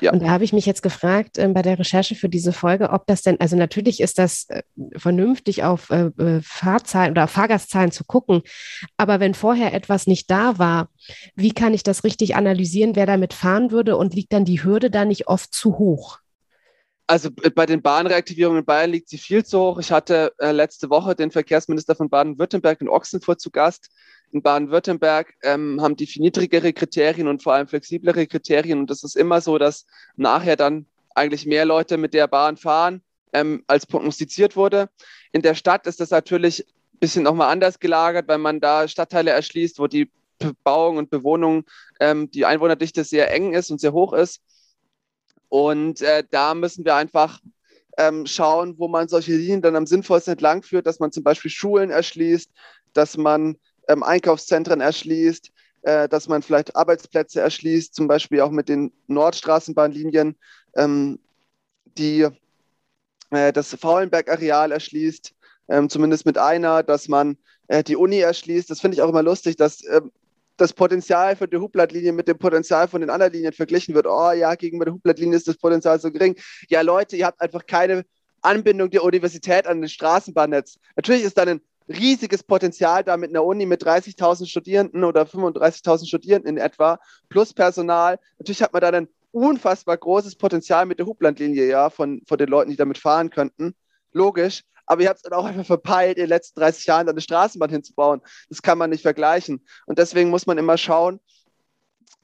Ja. 0.00 0.12
Und 0.12 0.22
da 0.22 0.30
habe 0.30 0.44
ich 0.44 0.52
mich 0.52 0.66
jetzt 0.66 0.82
gefragt 0.82 1.38
ähm, 1.38 1.54
bei 1.54 1.62
der 1.62 1.78
Recherche 1.78 2.14
für 2.14 2.28
diese 2.28 2.52
Folge, 2.52 2.90
ob 2.90 3.06
das 3.06 3.22
denn, 3.22 3.40
also 3.40 3.56
natürlich 3.56 4.00
ist 4.00 4.18
das 4.18 4.46
äh, 4.48 4.62
vernünftig 4.96 5.64
auf 5.64 5.90
äh, 5.90 6.10
äh 6.18 6.40
Fahrzahlen 6.42 7.12
oder 7.12 7.28
Fahrgastzahlen 7.28 7.92
zu 7.92 8.04
gucken, 8.04 8.42
aber 8.96 9.20
wenn 9.20 9.34
vorher 9.34 9.72
etwas 9.72 10.06
nicht 10.06 10.30
da 10.30 10.58
war, 10.58 10.88
wie 11.36 11.52
kann 11.52 11.74
ich 11.74 11.84
das 11.84 12.04
richtig 12.04 12.36
analysieren, 12.36 12.96
wer 12.96 13.06
damit 13.06 13.34
fahren 13.34 13.70
würde 13.70 13.96
und 13.96 14.14
liegt 14.14 14.32
dann 14.32 14.44
die 14.44 14.62
Hürde 14.62 14.90
da 14.90 15.04
nicht 15.04 15.28
oft 15.28 15.54
zu 15.54 15.78
hoch? 15.78 16.18
Also 17.08 17.30
äh, 17.42 17.50
bei 17.50 17.66
den 17.66 17.82
Bahnreaktivierungen 17.82 18.60
in 18.60 18.64
Bayern 18.66 18.90
liegt 18.90 19.08
sie 19.08 19.18
viel 19.18 19.44
zu 19.44 19.58
hoch. 19.58 19.78
Ich 19.80 19.90
hatte 19.90 20.32
äh, 20.38 20.52
letzte 20.52 20.90
Woche 20.90 21.16
den 21.16 21.30
Verkehrsminister 21.30 21.96
von 21.96 22.10
Baden-Württemberg 22.10 22.82
in 22.82 22.88
Ochsenfurt 22.88 23.40
zu 23.40 23.50
Gast. 23.50 23.90
In 24.30 24.42
Baden-Württemberg 24.42 25.34
ähm, 25.42 25.80
haben 25.80 25.96
die 25.96 26.06
viel 26.06 26.22
niedrigere 26.22 26.72
Kriterien 26.74 27.26
und 27.26 27.42
vor 27.42 27.54
allem 27.54 27.66
flexiblere 27.66 28.26
Kriterien. 28.26 28.80
Und 28.80 28.90
das 28.90 29.02
ist 29.04 29.16
immer 29.16 29.40
so, 29.40 29.56
dass 29.56 29.86
nachher 30.16 30.56
dann 30.56 30.84
eigentlich 31.14 31.46
mehr 31.46 31.64
Leute 31.64 31.96
mit 31.96 32.12
der 32.12 32.28
Bahn 32.28 32.58
fahren, 32.58 33.00
ähm, 33.32 33.64
als 33.66 33.86
prognostiziert 33.86 34.54
wurde. 34.54 34.90
In 35.32 35.40
der 35.40 35.54
Stadt 35.54 35.86
ist 35.86 36.00
das 36.00 36.10
natürlich 36.10 36.66
ein 36.66 36.98
bisschen 37.00 37.24
nochmal 37.24 37.50
anders 37.50 37.80
gelagert, 37.80 38.28
weil 38.28 38.38
man 38.38 38.60
da 38.60 38.86
Stadtteile 38.86 39.30
erschließt, 39.30 39.78
wo 39.78 39.86
die 39.86 40.10
Bebauung 40.38 40.98
und 40.98 41.08
Bewohnung, 41.08 41.64
ähm, 42.00 42.30
die 42.30 42.44
Einwohnerdichte 42.44 43.02
sehr 43.02 43.32
eng 43.32 43.54
ist 43.54 43.70
und 43.70 43.80
sehr 43.80 43.94
hoch 43.94 44.12
ist. 44.12 44.42
Und 45.48 46.00
äh, 46.02 46.24
da 46.30 46.54
müssen 46.54 46.84
wir 46.84 46.94
einfach 46.94 47.40
ähm, 47.96 48.26
schauen, 48.26 48.78
wo 48.78 48.88
man 48.88 49.08
solche 49.08 49.32
Linien 49.32 49.62
dann 49.62 49.76
am 49.76 49.86
sinnvollsten 49.86 50.32
entlang 50.32 50.62
führt, 50.62 50.86
dass 50.86 51.00
man 51.00 51.12
zum 51.12 51.24
Beispiel 51.24 51.50
Schulen 51.50 51.90
erschließt, 51.90 52.50
dass 52.92 53.16
man 53.16 53.56
ähm, 53.88 54.02
Einkaufszentren 54.02 54.80
erschließt, 54.80 55.50
äh, 55.82 56.08
dass 56.08 56.28
man 56.28 56.42
vielleicht 56.42 56.76
Arbeitsplätze 56.76 57.40
erschließt, 57.40 57.94
zum 57.94 58.06
Beispiel 58.06 58.40
auch 58.40 58.50
mit 58.50 58.68
den 58.68 58.92
Nordstraßenbahnlinien, 59.08 60.36
ähm, 60.76 61.18
die 61.96 62.28
äh, 63.30 63.52
das 63.52 63.74
Faulenberg-Areal 63.74 64.72
erschließt, 64.72 65.34
ähm, 65.68 65.88
zumindest 65.88 66.26
mit 66.26 66.38
einer, 66.38 66.82
dass 66.82 67.08
man 67.08 67.36
äh, 67.68 67.82
die 67.82 67.96
Uni 67.96 68.18
erschließt. 68.20 68.70
Das 68.70 68.80
finde 68.80 68.96
ich 68.96 69.02
auch 69.02 69.08
immer 69.08 69.22
lustig, 69.22 69.56
dass 69.56 69.84
ähm, 69.84 70.12
das 70.60 70.72
Potenzial 70.72 71.36
von 71.36 71.48
der 71.48 71.60
Hublattlinie 71.60 72.12
mit 72.12 72.28
dem 72.28 72.38
Potenzial 72.38 72.88
von 72.88 73.00
den 73.00 73.10
anderen 73.10 73.32
Linien 73.32 73.52
verglichen 73.52 73.94
wird. 73.94 74.06
Oh 74.06 74.32
ja, 74.32 74.54
gegenüber 74.54 74.84
der 74.84 74.94
Hublattlinie 74.94 75.36
ist 75.36 75.48
das 75.48 75.56
Potenzial 75.56 75.98
so 76.00 76.10
gering. 76.10 76.36
Ja, 76.68 76.82
Leute, 76.82 77.16
ihr 77.16 77.26
habt 77.26 77.40
einfach 77.40 77.64
keine 77.66 78.04
Anbindung 78.42 78.90
der 78.90 79.04
Universität 79.04 79.66
an 79.66 79.82
das 79.82 79.92
Straßenbahnnetz. 79.92 80.78
Natürlich 80.96 81.22
ist 81.22 81.38
dann 81.38 81.48
ein 81.48 81.60
riesiges 81.88 82.42
Potenzial 82.42 83.02
da 83.04 83.16
mit 83.16 83.30
einer 83.30 83.44
Uni 83.44 83.66
mit 83.66 83.82
30.000 83.82 84.46
Studierenden 84.46 85.04
oder 85.04 85.22
35.000 85.22 86.06
Studierenden 86.06 86.56
in 86.56 86.62
etwa, 86.62 86.98
plus 87.28 87.54
Personal. 87.54 88.18
Natürlich 88.38 88.62
hat 88.62 88.72
man 88.72 88.82
da 88.82 88.88
ein 88.88 89.08
unfassbar 89.30 89.96
großes 89.96 90.36
Potenzial 90.36 90.86
mit 90.86 90.98
der 90.98 91.06
Hublandlinie, 91.06 91.66
ja, 91.66 91.90
von, 91.90 92.22
von 92.26 92.38
den 92.38 92.48
Leuten, 92.48 92.70
die 92.70 92.76
damit 92.76 92.98
fahren 92.98 93.30
könnten. 93.30 93.74
Logisch. 94.12 94.62
Aber 94.88 95.02
ihr 95.02 95.08
habt 95.08 95.18
es 95.18 95.22
dann 95.22 95.34
auch 95.34 95.44
einfach 95.44 95.66
verpeilt, 95.66 96.16
in 96.16 96.24
den 96.24 96.30
letzten 96.30 96.58
30 96.60 96.86
Jahren 96.86 97.08
eine 97.08 97.20
Straßenbahn 97.20 97.70
hinzubauen. 97.70 98.22
Das 98.48 98.62
kann 98.62 98.78
man 98.78 98.90
nicht 98.90 99.02
vergleichen. 99.02 99.64
Und 99.86 99.98
deswegen 99.98 100.30
muss 100.30 100.46
man 100.46 100.56
immer 100.56 100.78
schauen, 100.78 101.20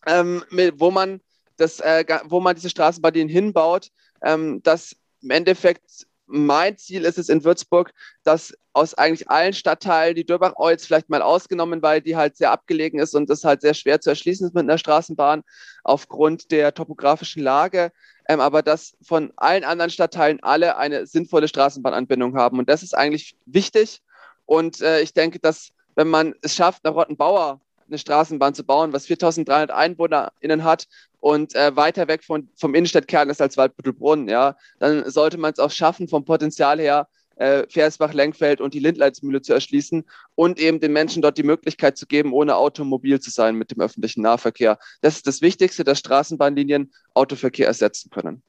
ähm, 0.07 0.43
wo, 0.77 0.91
man 0.91 1.21
das, 1.59 1.81
äh, 1.81 2.05
wo 2.25 2.41
man 2.41 2.57
diese 2.57 2.71
Straßenbahn 2.71 3.15
hinbaut, 3.29 3.91
ähm, 4.23 4.63
dass 4.63 4.97
im 5.21 5.31
Endeffekt 5.31 6.07
mein 6.27 6.79
Ziel 6.79 7.05
ist 7.05 7.19
es 7.19 7.29
in 7.29 7.45
Würzburg, 7.45 7.93
dass 8.23 8.55
aus 8.73 8.95
eigentlich 8.95 9.29
allen 9.29 9.53
Stadtteilen 9.53 10.17
die 10.17 10.25
Dürbach-Au 10.25 10.71
jetzt 10.71 10.87
vielleicht 10.87 11.11
mal 11.11 11.23
ausgenommen, 11.23 11.83
weil 11.83 12.01
die 12.01 12.17
halt 12.17 12.37
sehr 12.37 12.51
abgelegen 12.51 12.99
ist 12.99 13.15
und 13.15 13.29
das 13.29 13.45
halt 13.45 13.61
sehr 13.61 13.75
schwer 13.75 14.01
zu 14.01 14.11
erschließen 14.11 14.47
ist 14.47 14.55
mit 14.55 14.63
einer 14.63 14.79
Straßenbahn 14.79 15.43
aufgrund 15.85 16.51
der 16.51 16.73
topografischen 16.73 17.43
Lage. 17.43 17.93
Ähm, 18.29 18.41
aber 18.41 18.63
dass 18.63 18.97
von 19.03 19.33
allen 19.37 19.65
anderen 19.65 19.91
Stadtteilen 19.91 20.43
alle 20.43 20.77
eine 20.77 21.07
sinnvolle 21.07 21.49
Straßenbahnanbindung 21.49 22.37
haben. 22.37 22.59
Und 22.59 22.69
das 22.71 22.83
ist 22.83 22.97
eigentlich 22.97 23.37
wichtig. 23.47 24.01
Und 24.47 24.81
äh, 24.81 25.01
ich 25.01 25.13
denke, 25.13 25.39
dass 25.39 25.71
wenn 25.95 26.09
man 26.09 26.35
es 26.43 26.55
schafft, 26.55 26.85
nach 26.85 26.95
Rottenbauer 26.95 27.61
eine 27.87 27.99
Straßenbahn 27.99 28.55
zu 28.55 28.65
bauen, 28.65 28.93
was 28.93 29.07
4300 29.07 29.71
EinwohnerInnen 29.71 30.65
hat 30.65 30.87
und 31.21 31.55
äh, 31.55 31.77
weiter 31.77 32.09
weg 32.09 32.25
von, 32.25 32.49
vom 32.57 32.75
Innenstadtkern 32.75 33.31
ist 33.31 33.41
als 33.41 33.57
Waldbüttelbrunn, 33.57 34.29
ja, 34.29 34.57
dann 34.79 35.09
sollte 35.11 35.39
man 35.39 35.53
es 35.53 35.59
auch 35.59 35.71
schaffen, 35.71 36.09
vom 36.09 36.25
Potenzial 36.25 36.81
her, 36.81 37.09
äh, 37.37 37.67
Versbach-Lenkfeld 37.69 38.61
und 38.61 38.75
die 38.75 38.79
Lindleitsmühle 38.79 39.43
zu 39.43 39.53
erschließen 39.53 40.05
und 40.35 40.59
eben 40.59 40.81
den 40.81 40.93
Menschen 40.93 41.23
dort 41.23 41.39
die 41.39 41.43
Möglichkeit 41.43 41.97
zu 41.97 42.07
geben, 42.07 42.33
ohne 42.33 42.57
automobil 42.57 43.21
zu 43.21 43.31
sein 43.31 43.57
mit 43.57 43.71
dem 43.71 43.81
öffentlichen 43.81 44.23
Nahverkehr. 44.23 44.79
Das 45.01 45.17
ist 45.17 45.27
das 45.27 45.41
Wichtigste, 45.43 45.85
dass 45.85 45.99
Straßenbahnlinien 45.99 46.93
Autoverkehr 47.15 47.67
ersetzen 47.67 48.11
können. 48.11 48.43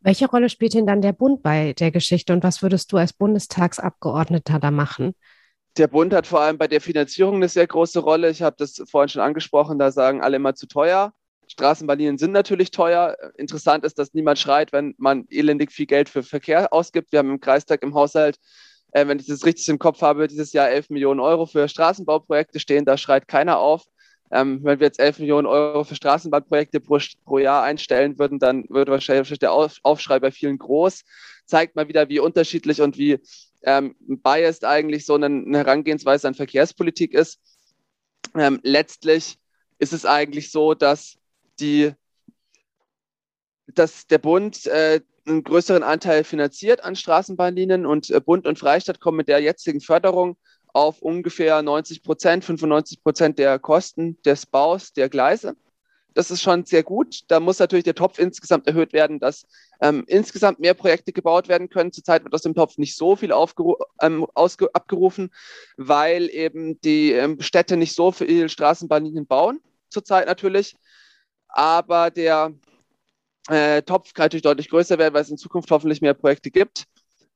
Welche 0.00 0.26
Rolle 0.26 0.48
spielt 0.48 0.74
denn 0.74 0.86
dann 0.86 1.00
der 1.00 1.12
Bund 1.12 1.42
bei 1.42 1.74
der 1.74 1.92
Geschichte 1.92 2.32
und 2.32 2.42
was 2.42 2.60
würdest 2.60 2.92
du 2.92 2.96
als 2.96 3.12
Bundestagsabgeordneter 3.12 4.58
da 4.58 4.70
machen? 4.72 5.14
Der 5.76 5.86
Bund 5.86 6.12
hat 6.12 6.26
vor 6.26 6.40
allem 6.40 6.58
bei 6.58 6.68
der 6.68 6.80
Finanzierung 6.80 7.36
eine 7.36 7.48
sehr 7.48 7.66
große 7.66 8.00
Rolle. 8.00 8.28
Ich 8.28 8.42
habe 8.42 8.56
das 8.58 8.82
vorhin 8.90 9.08
schon 9.08 9.22
angesprochen, 9.22 9.78
da 9.78 9.90
sagen 9.90 10.20
alle 10.20 10.36
immer 10.36 10.54
zu 10.54 10.66
teuer. 10.66 11.14
Straßenbahnlinien 11.48 12.18
sind 12.18 12.32
natürlich 12.32 12.70
teuer. 12.70 13.16
Interessant 13.36 13.84
ist, 13.84 13.98
dass 13.98 14.14
niemand 14.14 14.38
schreit, 14.38 14.72
wenn 14.72 14.94
man 14.98 15.26
elendig 15.30 15.72
viel 15.72 15.86
Geld 15.86 16.08
für 16.08 16.22
Verkehr 16.22 16.72
ausgibt. 16.72 17.12
Wir 17.12 17.18
haben 17.18 17.30
im 17.30 17.40
Kreistag 17.40 17.82
im 17.82 17.94
Haushalt, 17.94 18.38
äh, 18.92 19.06
wenn 19.06 19.18
ich 19.18 19.26
das 19.26 19.44
richtig 19.44 19.68
im 19.68 19.78
Kopf 19.78 20.00
habe, 20.02 20.28
dieses 20.28 20.52
Jahr 20.52 20.70
11 20.70 20.90
Millionen 20.90 21.20
Euro 21.20 21.46
für 21.46 21.68
Straßenbauprojekte 21.68 22.60
stehen. 22.60 22.84
Da 22.84 22.96
schreit 22.96 23.28
keiner 23.28 23.58
auf. 23.58 23.84
Ähm, 24.30 24.60
wenn 24.62 24.80
wir 24.80 24.86
jetzt 24.86 24.98
11 24.98 25.18
Millionen 25.18 25.46
Euro 25.46 25.84
für 25.84 25.94
Straßenbahnprojekte 25.94 26.80
pro, 26.80 26.98
pro 27.24 27.38
Jahr 27.38 27.62
einstellen 27.64 28.18
würden, 28.18 28.38
dann 28.38 28.64
würde 28.70 28.90
wahrscheinlich 28.90 29.38
der 29.38 29.52
Aufschrei 29.52 30.20
bei 30.20 30.30
vielen 30.30 30.56
groß. 30.56 31.02
Zeigt 31.44 31.76
mal 31.76 31.88
wieder, 31.88 32.08
wie 32.08 32.18
unterschiedlich 32.18 32.80
und 32.80 32.96
wie 32.96 33.18
ähm, 33.62 33.94
biased 34.00 34.64
eigentlich 34.64 35.04
so 35.04 35.14
eine, 35.14 35.26
eine 35.26 35.58
Herangehensweise 35.58 36.28
an 36.28 36.34
Verkehrspolitik 36.34 37.12
ist. 37.12 37.40
Ähm, 38.34 38.58
letztlich 38.62 39.36
ist 39.78 39.92
es 39.92 40.06
eigentlich 40.06 40.50
so, 40.50 40.72
dass 40.72 41.18
die, 41.62 41.92
dass 43.68 44.06
der 44.06 44.18
Bund 44.18 44.66
äh, 44.66 45.00
einen 45.26 45.44
größeren 45.44 45.82
Anteil 45.82 46.24
finanziert 46.24 46.82
an 46.84 46.96
Straßenbahnlinien 46.96 47.86
und 47.86 48.10
äh, 48.10 48.20
Bund 48.20 48.46
und 48.46 48.58
Freistaat 48.58 49.00
kommen 49.00 49.18
mit 49.18 49.28
der 49.28 49.40
jetzigen 49.40 49.80
Förderung 49.80 50.36
auf 50.72 51.00
ungefähr 51.00 51.62
90 51.62 52.02
Prozent, 52.02 52.44
95 52.44 53.02
Prozent 53.02 53.38
der 53.38 53.58
Kosten 53.58 54.20
des 54.22 54.46
Baus 54.46 54.92
der 54.92 55.08
Gleise. 55.08 55.54
Das 56.14 56.30
ist 56.30 56.42
schon 56.42 56.66
sehr 56.66 56.82
gut. 56.82 57.20
Da 57.28 57.40
muss 57.40 57.58
natürlich 57.58 57.84
der 57.84 57.94
Topf 57.94 58.18
insgesamt 58.18 58.66
erhöht 58.66 58.92
werden, 58.92 59.18
dass 59.18 59.46
ähm, 59.80 60.04
insgesamt 60.06 60.60
mehr 60.60 60.74
Projekte 60.74 61.12
gebaut 61.12 61.48
werden 61.48 61.70
können. 61.70 61.92
Zurzeit 61.92 62.24
wird 62.24 62.34
aus 62.34 62.42
dem 62.42 62.54
Topf 62.54 62.76
nicht 62.76 62.96
so 62.96 63.16
viel 63.16 63.32
ähm, 64.00 64.26
abgerufen, 64.34 65.30
weil 65.78 66.28
eben 66.28 66.78
die 66.82 67.12
ähm, 67.12 67.40
Städte 67.40 67.78
nicht 67.78 67.94
so 67.94 68.12
viele 68.12 68.50
Straßenbahnlinien 68.50 69.26
bauen, 69.26 69.60
zurzeit 69.88 70.26
natürlich 70.26 70.76
aber 71.52 72.10
der 72.10 72.52
äh, 73.48 73.82
Topf 73.82 74.14
kann 74.14 74.24
natürlich 74.24 74.42
deutlich 74.42 74.68
größer 74.68 74.98
werden, 74.98 75.14
weil 75.14 75.22
es 75.22 75.30
in 75.30 75.38
Zukunft 75.38 75.70
hoffentlich 75.70 76.00
mehr 76.00 76.14
Projekte 76.14 76.50
gibt. 76.50 76.84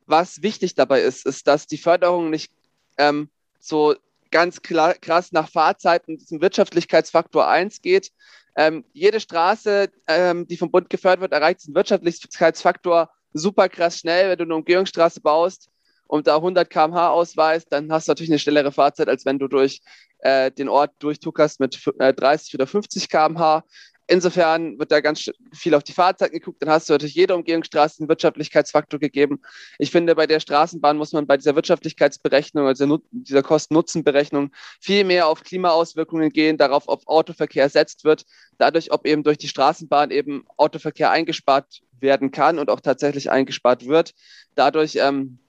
Was 0.06 0.42
wichtig 0.42 0.74
dabei 0.74 1.00
ist, 1.02 1.26
ist, 1.26 1.46
dass 1.46 1.66
die 1.66 1.78
Förderung 1.78 2.30
nicht 2.30 2.52
ähm, 2.96 3.28
so 3.58 3.94
ganz 4.30 4.62
klar, 4.62 4.94
krass 4.94 5.32
nach 5.32 5.48
Fahrzeiten 5.48 6.18
diesem 6.18 6.40
Wirtschaftlichkeitsfaktor 6.40 7.48
1 7.48 7.82
geht. 7.82 8.12
Ähm, 8.56 8.84
jede 8.92 9.20
Straße, 9.20 9.90
ähm, 10.06 10.46
die 10.46 10.56
vom 10.56 10.70
Bund 10.70 10.88
gefördert 10.88 11.20
wird, 11.20 11.32
erreicht 11.32 11.60
diesen 11.60 11.74
Wirtschaftlichkeitsfaktor 11.74 13.10
super 13.32 13.68
krass 13.68 13.98
schnell. 13.98 14.30
Wenn 14.30 14.38
du 14.38 14.44
eine 14.44 14.54
Umgehungsstraße 14.54 15.20
baust 15.20 15.68
und 16.06 16.26
da 16.26 16.36
100 16.36 16.70
km/h 16.70 17.10
ausweist, 17.10 17.70
dann 17.70 17.92
hast 17.92 18.08
du 18.08 18.12
natürlich 18.12 18.30
eine 18.30 18.38
schnellere 18.38 18.72
Fahrzeit, 18.72 19.08
als 19.08 19.26
wenn 19.26 19.38
du 19.38 19.48
durch 19.48 19.82
äh, 20.20 20.50
den 20.50 20.68
Ort 20.68 20.92
durchtuckerst 21.00 21.60
mit 21.60 21.78
äh, 21.98 22.14
30 22.14 22.54
oder 22.54 22.66
50 22.66 23.08
km/h. 23.08 23.64
Insofern 24.08 24.78
wird 24.78 24.92
da 24.92 25.00
ganz 25.00 25.30
viel 25.52 25.74
auf 25.74 25.82
die 25.82 25.92
Fahrzeit 25.92 26.30
geguckt. 26.30 26.62
Dann 26.62 26.70
hast 26.70 26.88
du 26.88 26.92
natürlich 26.92 27.14
jede 27.16 27.34
Umgehungsstraße 27.34 28.00
einen 28.00 28.08
Wirtschaftlichkeitsfaktor 28.08 29.00
gegeben. 29.00 29.40
Ich 29.78 29.90
finde, 29.90 30.14
bei 30.14 30.28
der 30.28 30.38
Straßenbahn 30.38 30.96
muss 30.96 31.12
man 31.12 31.26
bei 31.26 31.36
dieser 31.36 31.56
Wirtschaftlichkeitsberechnung, 31.56 32.66
also 32.66 33.00
dieser 33.10 33.42
Kosten-Nutzen-Berechnung, 33.42 34.52
viel 34.80 35.02
mehr 35.04 35.26
auf 35.26 35.42
Klimaauswirkungen 35.42 36.30
gehen, 36.30 36.56
darauf, 36.56 36.84
ob 36.86 37.06
Autoverkehr 37.08 37.64
ersetzt 37.64 38.04
wird, 38.04 38.26
dadurch, 38.58 38.92
ob 38.92 39.06
eben 39.06 39.24
durch 39.24 39.38
die 39.38 39.48
Straßenbahn 39.48 40.12
eben 40.12 40.44
Autoverkehr 40.56 41.10
eingespart 41.10 41.82
werden 41.98 42.30
kann 42.30 42.60
und 42.60 42.70
auch 42.70 42.80
tatsächlich 42.80 43.30
eingespart 43.30 43.86
wird. 43.86 44.14
Dadurch 44.54 44.96
ähm, 44.96 45.40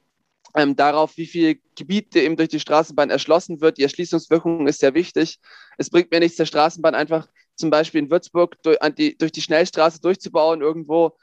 ähm, 0.56 0.76
darauf, 0.76 1.18
wie 1.18 1.28
viel 1.28 1.60
Gebiete 1.76 2.20
eben 2.20 2.36
durch 2.36 2.50
die 2.50 2.60
Straßenbahn 2.60 3.12
erschlossen 3.12 3.62
wird. 3.62 3.78
Die 3.78 3.84
Erschließungswirkung 3.84 4.68
ist 4.68 4.80
sehr 4.80 4.96
wichtig. 4.96 5.40
Es 5.78 5.92
bringt 5.92 6.12
mir 6.12 6.20
nichts, 6.20 6.38
der 6.38 6.46
Straßenbahn 6.46 6.96
einfach 6.96 7.28
zum 7.58 7.70
Beispiel 7.70 8.00
in 8.00 8.12
Würzburg 8.12 8.62
durch 8.64 8.78
die, 8.98 9.18
durch 9.18 9.32
die 9.32 9.42
Schnellstraße 9.42 10.00
durchzubauen, 10.00 10.62
irgendwo 10.62 11.18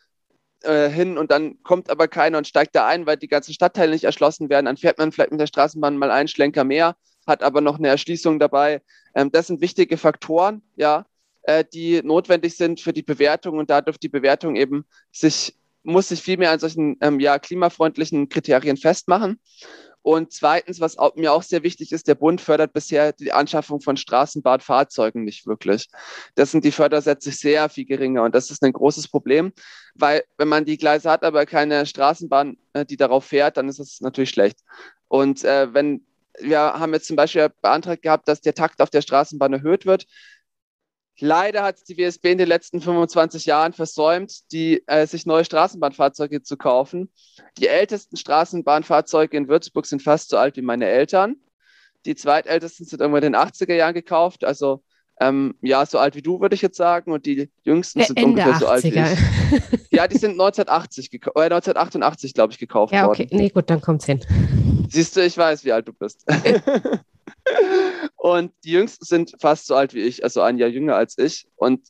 äh, 0.62 0.88
hin 0.88 1.18
und 1.18 1.30
dann 1.30 1.62
kommt 1.62 1.90
aber 1.90 2.08
keiner 2.08 2.38
und 2.38 2.46
steigt 2.46 2.74
da 2.74 2.86
ein, 2.86 3.06
weil 3.06 3.16
die 3.16 3.28
ganzen 3.28 3.54
Stadtteile 3.54 3.92
nicht 3.92 4.04
erschlossen 4.04 4.48
werden. 4.48 4.66
Dann 4.66 4.76
fährt 4.76 4.98
man 4.98 5.12
vielleicht 5.12 5.30
mit 5.30 5.40
der 5.40 5.46
Straßenbahn 5.46 5.96
mal 5.96 6.10
einen 6.10 6.28
Schlenker 6.28 6.64
mehr, 6.64 6.96
hat 7.26 7.42
aber 7.42 7.60
noch 7.60 7.78
eine 7.78 7.88
Erschließung 7.88 8.38
dabei. 8.38 8.82
Ähm, 9.14 9.30
das 9.30 9.46
sind 9.46 9.60
wichtige 9.60 9.96
Faktoren, 9.96 10.62
ja, 10.76 11.06
äh, 11.42 11.64
die 11.72 12.02
notwendig 12.02 12.56
sind 12.56 12.80
für 12.80 12.92
die 12.92 13.02
Bewertung 13.02 13.58
und 13.58 13.70
da 13.70 13.80
dürfte 13.80 14.00
die 14.00 14.08
Bewertung 14.08 14.56
eben 14.56 14.84
sich 15.12 15.54
muss 15.84 16.08
sich 16.08 16.22
viel 16.22 16.38
mehr 16.38 16.50
an 16.50 16.58
solchen 16.58 16.96
ähm, 17.00 17.20
ja, 17.20 17.38
klimafreundlichen 17.38 18.28
Kriterien 18.28 18.76
festmachen. 18.76 19.38
Und 20.02 20.34
zweitens, 20.34 20.80
was 20.80 20.98
auch, 20.98 21.14
mir 21.14 21.32
auch 21.32 21.42
sehr 21.42 21.62
wichtig 21.62 21.90
ist, 21.90 22.08
der 22.08 22.14
Bund 22.14 22.42
fördert 22.42 22.74
bisher 22.74 23.14
die 23.14 23.32
Anschaffung 23.32 23.80
von 23.80 23.96
Straßenbahnfahrzeugen 23.96 25.24
nicht 25.24 25.46
wirklich. 25.46 25.88
Das 26.34 26.50
sind 26.50 26.62
die 26.66 26.72
Fördersätze 26.72 27.30
sehr 27.30 27.70
viel 27.70 27.86
geringer 27.86 28.22
und 28.22 28.34
das 28.34 28.50
ist 28.50 28.62
ein 28.62 28.74
großes 28.74 29.08
Problem, 29.08 29.52
weil 29.94 30.24
wenn 30.36 30.48
man 30.48 30.66
die 30.66 30.76
Gleise 30.76 31.10
hat, 31.10 31.22
aber 31.22 31.46
keine 31.46 31.86
Straßenbahn, 31.86 32.58
äh, 32.74 32.84
die 32.84 32.98
darauf 32.98 33.24
fährt, 33.24 33.56
dann 33.56 33.66
ist 33.70 33.78
es 33.78 34.02
natürlich 34.02 34.28
schlecht. 34.28 34.58
Und 35.08 35.42
äh, 35.42 35.72
wenn 35.72 36.04
wir 36.40 36.58
haben 36.58 36.92
jetzt 36.92 37.06
zum 37.06 37.16
Beispiel 37.16 37.48
beantragt 37.62 38.02
gehabt, 38.02 38.28
dass 38.28 38.40
der 38.40 38.54
Takt 38.54 38.82
auf 38.82 38.90
der 38.90 39.02
Straßenbahn 39.02 39.52
erhöht 39.52 39.86
wird. 39.86 40.06
Leider 41.20 41.62
hat 41.62 41.76
es 41.76 41.84
die 41.84 41.96
WSB 41.96 42.32
in 42.32 42.38
den 42.38 42.48
letzten 42.48 42.80
25 42.80 43.46
Jahren 43.46 43.72
versäumt, 43.72 44.50
die, 44.52 44.82
äh, 44.86 45.06
sich 45.06 45.26
neue 45.26 45.44
Straßenbahnfahrzeuge 45.44 46.42
zu 46.42 46.56
kaufen. 46.56 47.10
Die 47.58 47.68
ältesten 47.68 48.16
Straßenbahnfahrzeuge 48.16 49.36
in 49.36 49.48
Würzburg 49.48 49.86
sind 49.86 50.02
fast 50.02 50.30
so 50.30 50.36
alt 50.36 50.56
wie 50.56 50.62
meine 50.62 50.86
Eltern. 50.86 51.36
Die 52.04 52.16
zweitältesten 52.16 52.84
sind 52.86 53.00
irgendwann 53.00 53.22
in 53.22 53.32
den 53.32 53.40
80er 53.40 53.74
Jahren 53.74 53.94
gekauft, 53.94 54.44
also 54.44 54.82
ähm, 55.20 55.54
ja, 55.62 55.86
so 55.86 55.98
alt 55.98 56.16
wie 56.16 56.22
du, 56.22 56.40
würde 56.40 56.56
ich 56.56 56.62
jetzt 56.62 56.76
sagen. 56.76 57.12
Und 57.12 57.24
die 57.24 57.48
jüngsten 57.62 58.02
sind 58.02 58.18
Ende 58.18 58.42
ungefähr 58.42 58.54
80er. 58.54 58.58
so 58.58 58.66
alt 58.66 58.84
wie 58.84 58.88
ich. 58.88 59.88
Ja, 59.90 60.08
die 60.08 60.18
sind 60.18 60.32
1980 60.32 61.12
äh, 61.12 61.16
1988, 61.16 62.34
glaube 62.34 62.52
ich, 62.52 62.58
gekauft 62.58 62.92
worden. 62.92 63.00
Ja, 63.00 63.08
okay. 63.08 63.24
Worden. 63.24 63.36
Nee, 63.36 63.50
gut, 63.50 63.70
dann 63.70 63.80
kommt's 63.80 64.06
hin. 64.06 64.20
Siehst 64.88 65.16
du, 65.16 65.24
ich 65.24 65.38
weiß, 65.38 65.64
wie 65.64 65.72
alt 65.72 65.86
du 65.86 65.92
bist. 65.92 66.26
Und 68.24 68.54
die 68.64 68.70
Jüngsten 68.70 69.04
sind 69.04 69.34
fast 69.38 69.66
so 69.66 69.74
alt 69.74 69.92
wie 69.92 70.00
ich, 70.00 70.24
also 70.24 70.40
ein 70.40 70.56
Jahr 70.56 70.70
jünger 70.70 70.96
als 70.96 71.18
ich. 71.18 71.46
Und 71.56 71.88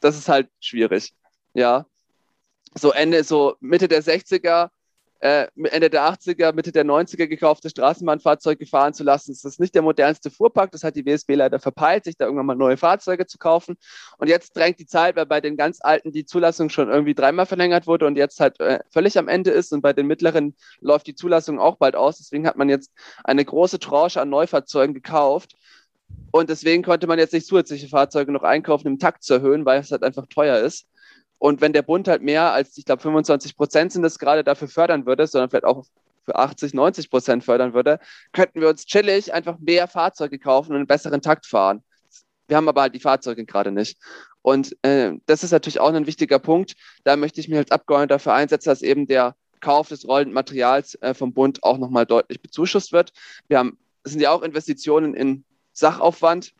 das 0.00 0.18
ist 0.18 0.28
halt 0.28 0.50
schwierig. 0.58 1.14
Ja. 1.54 1.86
So 2.74 2.90
Ende, 2.90 3.22
so 3.22 3.54
Mitte 3.60 3.86
der 3.86 4.02
60er 4.02 4.70
äh, 5.20 5.48
Ende 5.54 5.90
der 5.90 6.02
80er, 6.02 6.54
Mitte 6.54 6.72
der 6.72 6.84
90er 6.84 7.26
gekaufte 7.26 7.68
Straßenbahnfahrzeuge 7.68 8.66
fahren 8.66 8.94
zu 8.94 9.04
lassen. 9.04 9.32
Das 9.32 9.44
ist 9.44 9.60
nicht 9.60 9.74
der 9.74 9.82
modernste 9.82 10.30
Fuhrpark. 10.30 10.72
Das 10.72 10.82
hat 10.82 10.96
die 10.96 11.04
WSB 11.04 11.34
leider 11.34 11.58
verpeilt, 11.58 12.04
sich 12.04 12.16
da 12.16 12.24
irgendwann 12.24 12.46
mal 12.46 12.54
neue 12.54 12.78
Fahrzeuge 12.78 13.26
zu 13.26 13.36
kaufen. 13.36 13.76
Und 14.16 14.28
jetzt 14.28 14.56
drängt 14.56 14.78
die 14.78 14.86
Zeit, 14.86 15.16
weil 15.16 15.26
bei 15.26 15.42
den 15.42 15.58
ganz 15.58 15.80
alten 15.82 16.10
die 16.10 16.24
Zulassung 16.24 16.70
schon 16.70 16.88
irgendwie 16.88 17.14
dreimal 17.14 17.44
verlängert 17.44 17.86
wurde 17.86 18.06
und 18.06 18.16
jetzt 18.16 18.40
halt 18.40 18.58
äh, 18.60 18.80
völlig 18.90 19.18
am 19.18 19.28
Ende 19.28 19.50
ist. 19.50 19.72
Und 19.72 19.82
bei 19.82 19.92
den 19.92 20.06
mittleren 20.06 20.56
läuft 20.80 21.06
die 21.06 21.14
Zulassung 21.14 21.58
auch 21.58 21.76
bald 21.76 21.96
aus. 21.96 22.16
Deswegen 22.16 22.46
hat 22.46 22.56
man 22.56 22.70
jetzt 22.70 22.90
eine 23.22 23.44
große 23.44 23.78
Tranche 23.78 24.22
an 24.22 24.30
Neufahrzeugen 24.30 24.94
gekauft. 24.94 25.54
Und 26.32 26.48
deswegen 26.48 26.82
konnte 26.82 27.06
man 27.06 27.18
jetzt 27.18 27.34
nicht 27.34 27.46
zusätzliche 27.46 27.88
Fahrzeuge 27.88 28.32
noch 28.32 28.42
einkaufen, 28.42 28.88
um 28.88 28.98
Takt 28.98 29.22
zu 29.22 29.34
erhöhen, 29.34 29.66
weil 29.66 29.80
es 29.80 29.90
halt 29.90 30.02
einfach 30.02 30.26
teuer 30.26 30.58
ist. 30.58 30.86
Und 31.40 31.62
wenn 31.62 31.72
der 31.72 31.80
Bund 31.80 32.06
halt 32.06 32.20
mehr 32.20 32.52
als, 32.52 32.76
ich 32.76 32.84
glaube, 32.84 33.00
25 33.00 33.56
Prozent 33.56 33.92
sind 33.92 34.02
das 34.02 34.18
gerade 34.18 34.44
dafür 34.44 34.68
fördern 34.68 35.06
würde, 35.06 35.26
sondern 35.26 35.48
vielleicht 35.48 35.64
auch 35.64 35.86
für 36.26 36.36
80, 36.36 36.74
90 36.74 37.08
Prozent 37.08 37.44
fördern 37.44 37.72
würde, 37.72 37.98
könnten 38.32 38.60
wir 38.60 38.68
uns 38.68 38.84
chillig 38.84 39.32
einfach 39.32 39.58
mehr 39.58 39.88
Fahrzeuge 39.88 40.38
kaufen 40.38 40.72
und 40.72 40.76
einen 40.76 40.86
besseren 40.86 41.22
Takt 41.22 41.46
fahren. 41.46 41.82
Wir 42.46 42.58
haben 42.58 42.68
aber 42.68 42.82
halt 42.82 42.94
die 42.94 43.00
Fahrzeuge 43.00 43.46
gerade 43.46 43.72
nicht. 43.72 43.98
Und 44.42 44.76
äh, 44.82 45.12
das 45.24 45.42
ist 45.42 45.52
natürlich 45.52 45.80
auch 45.80 45.90
ein 45.90 46.06
wichtiger 46.06 46.38
Punkt. 46.38 46.74
Da 47.04 47.16
möchte 47.16 47.40
ich 47.40 47.48
mich 47.48 47.56
als 47.56 47.70
Abgeordneter 47.70 48.16
dafür 48.16 48.34
einsetzen, 48.34 48.68
dass 48.68 48.82
eben 48.82 49.06
der 49.06 49.34
Kauf 49.60 49.88
des 49.88 50.06
rollenden 50.06 50.34
Materials 50.34 50.94
äh, 50.96 51.14
vom 51.14 51.32
Bund 51.32 51.62
auch 51.62 51.78
nochmal 51.78 52.04
deutlich 52.04 52.42
bezuschusst 52.42 52.92
wird. 52.92 53.12
Wir 53.48 53.58
haben, 53.58 53.78
das 54.02 54.12
sind 54.12 54.20
ja 54.20 54.30
auch 54.30 54.42
Investitionen 54.42 55.14
in 55.14 55.44
Sachaufwand. 55.72 56.52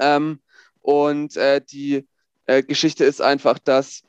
Ähm, 0.00 0.40
und 0.82 1.36
äh, 1.36 1.60
die 1.60 2.08
äh, 2.48 2.62
Geschichte 2.62 3.04
ist 3.04 3.20
einfach, 3.20 3.58
dass 3.58 4.02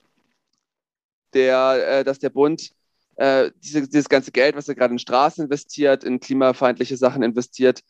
der, 1.34 2.00
äh, 2.00 2.04
dass 2.04 2.20
der 2.20 2.30
Bund 2.30 2.72
äh, 3.18 3.52
diese, 3.58 3.88
dieses 3.88 4.10
ganze 4.10 4.32
Geld, 4.32 4.56
was 4.56 4.70
er 4.70 4.76
gerade 4.76 4.94
in 4.94 5.00
Straßen 5.00 5.44
investiert, 5.44 6.04
in 6.06 6.20
klimafeindliche 6.20 6.96
Sachen 6.98 7.22
investiert, 7.22 7.82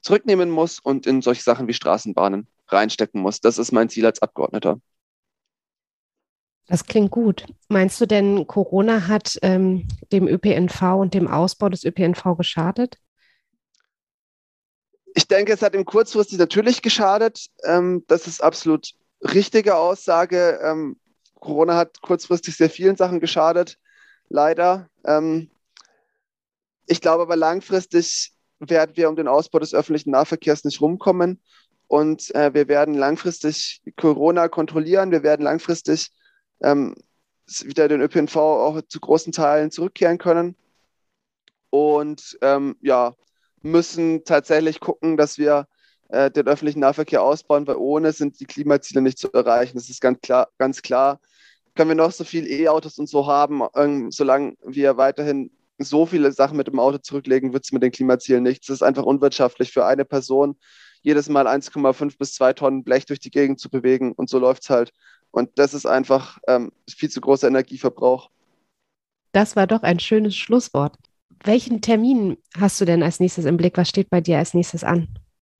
zurücknehmen 0.00 0.50
muss 0.50 0.80
und 0.80 1.06
in 1.06 1.20
solche 1.20 1.42
Sachen 1.42 1.68
wie 1.68 1.74
Straßenbahnen 1.74 2.48
reinstecken 2.68 3.20
muss. 3.20 3.40
Das 3.40 3.58
ist 3.58 3.72
mein 3.72 3.90
Ziel 3.90 4.06
als 4.06 4.22
Abgeordneter. 4.22 4.80
Das 6.66 6.84
klingt 6.84 7.10
gut. 7.10 7.44
Meinst 7.68 8.00
du 8.00 8.06
denn, 8.06 8.46
Corona 8.46 9.06
hat 9.06 9.38
ähm, 9.42 9.86
dem 10.12 10.26
ÖPNV 10.26 10.82
und 10.94 11.12
dem 11.12 11.28
Ausbau 11.28 11.68
des 11.68 11.84
ÖPNV 11.84 12.36
geschadet? 12.38 12.96
Ich 15.14 15.28
denke, 15.28 15.52
es 15.52 15.60
hat 15.60 15.74
ihm 15.74 15.84
kurzfristig 15.84 16.38
natürlich 16.38 16.80
geschadet. 16.80 17.48
Ähm, 17.64 18.04
das 18.06 18.26
ist 18.26 18.42
absolut 18.42 18.94
richtige 19.22 19.76
Aussage. 19.76 20.60
Ähm, 20.62 20.98
Corona 21.34 21.76
hat 21.76 22.00
kurzfristig 22.02 22.56
sehr 22.56 22.70
vielen 22.70 22.96
Sachen 22.96 23.20
geschadet, 23.20 23.78
leider. 24.28 24.88
Ähm, 25.04 25.50
ich 26.86 27.00
glaube 27.00 27.22
aber 27.22 27.36
langfristig 27.36 28.32
werden 28.58 28.96
wir 28.96 29.08
um 29.08 29.16
den 29.16 29.28
Ausbau 29.28 29.58
des 29.58 29.74
öffentlichen 29.74 30.10
Nahverkehrs 30.10 30.64
nicht 30.64 30.80
rumkommen. 30.80 31.42
Und 31.88 32.32
äh, 32.34 32.54
wir 32.54 32.68
werden 32.68 32.94
langfristig 32.94 33.82
Corona 33.96 34.48
kontrollieren. 34.48 35.10
Wir 35.10 35.22
werden 35.22 35.42
langfristig 35.42 36.10
ähm, 36.62 36.94
wieder 37.62 37.88
den 37.88 38.00
ÖPNV 38.00 38.36
auch 38.36 38.80
zu 38.86 39.00
großen 39.00 39.32
Teilen 39.32 39.70
zurückkehren 39.70 40.18
können. 40.18 40.56
Und 41.70 42.38
ähm, 42.42 42.76
ja, 42.80 43.14
müssen 43.62 44.24
tatsächlich 44.24 44.80
gucken, 44.80 45.16
dass 45.16 45.38
wir 45.38 45.66
äh, 46.10 46.30
den 46.30 46.46
öffentlichen 46.46 46.80
Nahverkehr 46.80 47.22
ausbauen, 47.22 47.66
weil 47.66 47.76
ohne 47.76 48.12
sind 48.12 48.40
die 48.40 48.46
Klimaziele 48.46 49.02
nicht 49.02 49.18
zu 49.18 49.32
erreichen. 49.32 49.76
Das 49.76 49.88
ist 49.88 50.00
ganz 50.00 50.20
klar. 50.20 50.48
Ganz 50.58 50.82
klar. 50.82 51.20
Können 51.74 51.90
wir 51.90 51.96
noch 51.96 52.12
so 52.12 52.24
viel 52.24 52.46
E-Autos 52.50 52.98
und 52.98 53.08
so 53.08 53.26
haben, 53.26 53.62
ähm, 53.76 54.10
solange 54.10 54.54
wir 54.64 54.96
weiterhin 54.96 55.50
so 55.78 56.04
viele 56.04 56.32
Sachen 56.32 56.56
mit 56.56 56.66
dem 56.66 56.78
Auto 56.78 56.98
zurücklegen, 56.98 57.52
wird 57.52 57.64
es 57.64 57.72
mit 57.72 57.82
den 57.82 57.92
Klimazielen 57.92 58.42
nichts. 58.42 58.68
Es 58.68 58.76
ist 58.76 58.82
einfach 58.82 59.04
unwirtschaftlich 59.04 59.72
für 59.72 59.86
eine 59.86 60.04
Person, 60.04 60.56
jedes 61.02 61.28
Mal 61.28 61.46
1,5 61.46 62.18
bis 62.18 62.34
2 62.34 62.52
Tonnen 62.52 62.84
Blech 62.84 63.06
durch 63.06 63.20
die 63.20 63.30
Gegend 63.30 63.60
zu 63.60 63.70
bewegen. 63.70 64.12
Und 64.12 64.28
so 64.28 64.38
läuft 64.38 64.64
es 64.64 64.70
halt. 64.70 64.92
Und 65.30 65.50
das 65.58 65.74
ist 65.74 65.86
einfach 65.86 66.38
ähm, 66.48 66.72
viel 66.88 67.08
zu 67.08 67.20
großer 67.20 67.48
Energieverbrauch. 67.48 68.30
Das 69.32 69.56
war 69.56 69.66
doch 69.66 69.82
ein 69.82 70.00
schönes 70.00 70.36
Schlusswort. 70.36 70.96
Welchen 71.44 71.80
Termin 71.80 72.36
hast 72.58 72.80
du 72.80 72.84
denn 72.84 73.02
als 73.02 73.20
nächstes 73.20 73.44
im 73.44 73.56
Blick? 73.56 73.76
Was 73.76 73.88
steht 73.88 74.10
bei 74.10 74.20
dir 74.20 74.38
als 74.38 74.52
nächstes 74.54 74.84
an? 74.84 75.08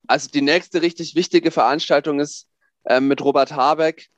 Also 0.07 0.29
die 0.29 0.41
nächste 0.41 0.81
richtig 0.81 1.15
wichtige 1.15 1.51
Veranstaltung 1.51 2.19
ist 2.19 2.47
äh, 2.85 2.99
mit 2.99 3.21
Robert 3.21 3.53
Habeck 3.53 4.09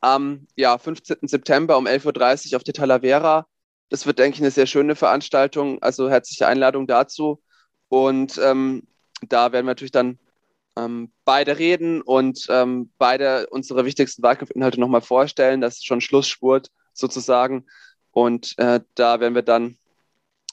am 0.00 0.46
ja, 0.56 0.78
15. 0.78 1.18
September 1.22 1.76
um 1.78 1.86
11.30 1.86 2.52
Uhr 2.52 2.56
auf 2.56 2.64
der 2.64 2.74
Talavera. 2.74 3.46
Das 3.88 4.06
wird, 4.06 4.18
denke 4.18 4.36
ich, 4.36 4.42
eine 4.42 4.50
sehr 4.50 4.66
schöne 4.66 4.96
Veranstaltung. 4.96 5.82
Also 5.82 6.08
herzliche 6.10 6.46
Einladung 6.46 6.86
dazu. 6.86 7.42
Und 7.88 8.38
ähm, 8.38 8.86
da 9.28 9.52
werden 9.52 9.66
wir 9.66 9.70
natürlich 9.70 9.92
dann 9.92 10.18
ähm, 10.76 11.12
beide 11.24 11.58
reden 11.58 12.02
und 12.02 12.46
ähm, 12.50 12.90
beide 12.98 13.46
unsere 13.48 13.84
wichtigsten 13.84 14.22
Wahlkampfinhalte 14.22 14.80
nochmal 14.80 15.00
vorstellen. 15.00 15.60
Das 15.60 15.76
ist 15.76 15.86
schon 15.86 16.00
Schlussspurt 16.00 16.70
sozusagen. 16.92 17.66
Und 18.10 18.58
äh, 18.58 18.80
da 18.94 19.20
werden 19.20 19.34
wir 19.34 19.42
dann, 19.42 19.78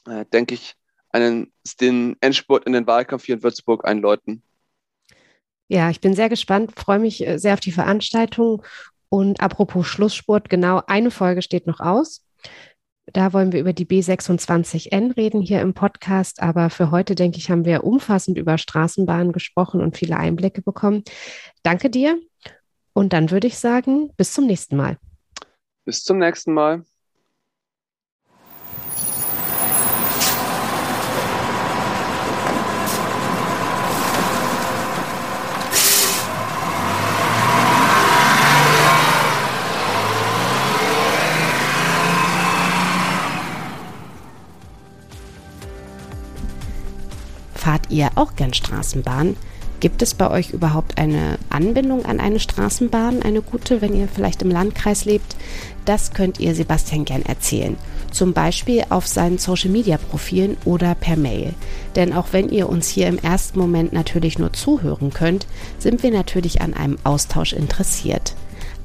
äh, 0.07 0.25
denke 0.25 0.55
ich, 0.55 0.75
einen, 1.13 1.54
den 1.80 2.17
Endspurt 2.19 2.65
in 2.65 2.73
den 2.73 2.88
Wahlkampf 2.88 3.26
hier 3.26 3.36
in 3.36 3.43
Würzburg 3.43 3.86
einläuten. 3.86 4.43
Ja, 5.69 5.89
ich 5.89 6.02
bin 6.02 6.13
sehr 6.13 6.30
gespannt, 6.30 6.73
freue 6.78 6.99
mich 6.99 7.26
äh, 7.26 7.39
sehr 7.39 7.54
auf 7.54 7.60
die 7.60 7.71
Veranstaltung. 7.71 8.63
Und 9.10 9.41
apropos 9.41 9.88
Schlussspurt, 9.88 10.49
genau 10.49 10.82
eine 10.88 11.12
Folge 11.12 11.41
steht 11.41 11.67
noch 11.67 11.80
aus. 11.80 12.26
Da 13.06 13.34
wollen 13.34 13.52
wir 13.52 13.60
über 13.60 13.73
die 13.73 13.86
B26N 13.86 15.15
reden 15.17 15.41
hier 15.41 15.62
im 15.62 15.73
Podcast. 15.73 16.41
Aber 16.41 16.69
für 16.69 16.89
heute, 16.89 17.15
denke 17.15 17.38
ich, 17.38 17.52
haben 17.52 17.65
wir 17.65 17.84
umfassend 17.84 18.38
über 18.38 18.58
Straßenbahnen 18.58 19.34
gesprochen 19.34 19.82
und 19.82 19.97
viele 19.97 20.17
Einblicke 20.17 20.62
bekommen. 20.62 21.04
Danke 21.63 21.89
dir. 21.89 22.19
Und 22.93 23.13
dann 23.13 23.30
würde 23.32 23.47
ich 23.47 23.58
sagen, 23.58 24.12
bis 24.15 24.34
zum 24.34 24.45
nächsten 24.45 24.78
Mal. 24.78 24.97
Bis 25.86 26.04
zum 26.04 26.19
nächsten 26.19 26.54
Mal. 26.54 26.84
Ihr 47.93 48.10
auch 48.15 48.36
gern 48.36 48.53
Straßenbahn? 48.53 49.38
Gibt 49.79 50.01
es 50.01 50.13
bei 50.13 50.32
euch 50.32 50.51
überhaupt 50.51 50.97
eine 50.97 51.38
Anbindung 51.49 52.06
an 52.06 52.21
eine 52.21 52.39
Straßenbahn, 52.39 53.21
eine 53.21 53.41
gute, 53.41 53.82
wenn 53.82 53.93
ihr 53.93 54.08
vielleicht 54.08 54.41
im 54.41 54.49
Landkreis 54.49 55.03
lebt? 55.03 55.36
Das 55.84 56.13
könnt 56.13 56.39
ihr 56.39 56.56
Sebastian 56.56 57.03
gern 57.03 57.23
erzählen. 57.23 57.75
Zum 58.10 58.32
Beispiel 58.32 58.86
auf 58.89 59.08
seinen 59.08 59.39
Social 59.39 59.69
Media 59.69 59.97
Profilen 59.97 60.56
oder 60.63 60.95
per 60.95 61.17
Mail. 61.17 61.53
Denn 61.97 62.13
auch 62.13 62.27
wenn 62.32 62.47
ihr 62.47 62.69
uns 62.69 62.88
hier 62.88 63.08
im 63.08 63.19
ersten 63.19 63.60
Moment 63.60 63.91
natürlich 63.91 64.39
nur 64.39 64.53
zuhören 64.53 65.12
könnt, 65.12 65.47
sind 65.79 66.01
wir 66.01 66.12
natürlich 66.12 66.62
an 66.62 66.73
einem 66.73 66.97
Austausch 67.03 67.51
interessiert. 67.51 68.36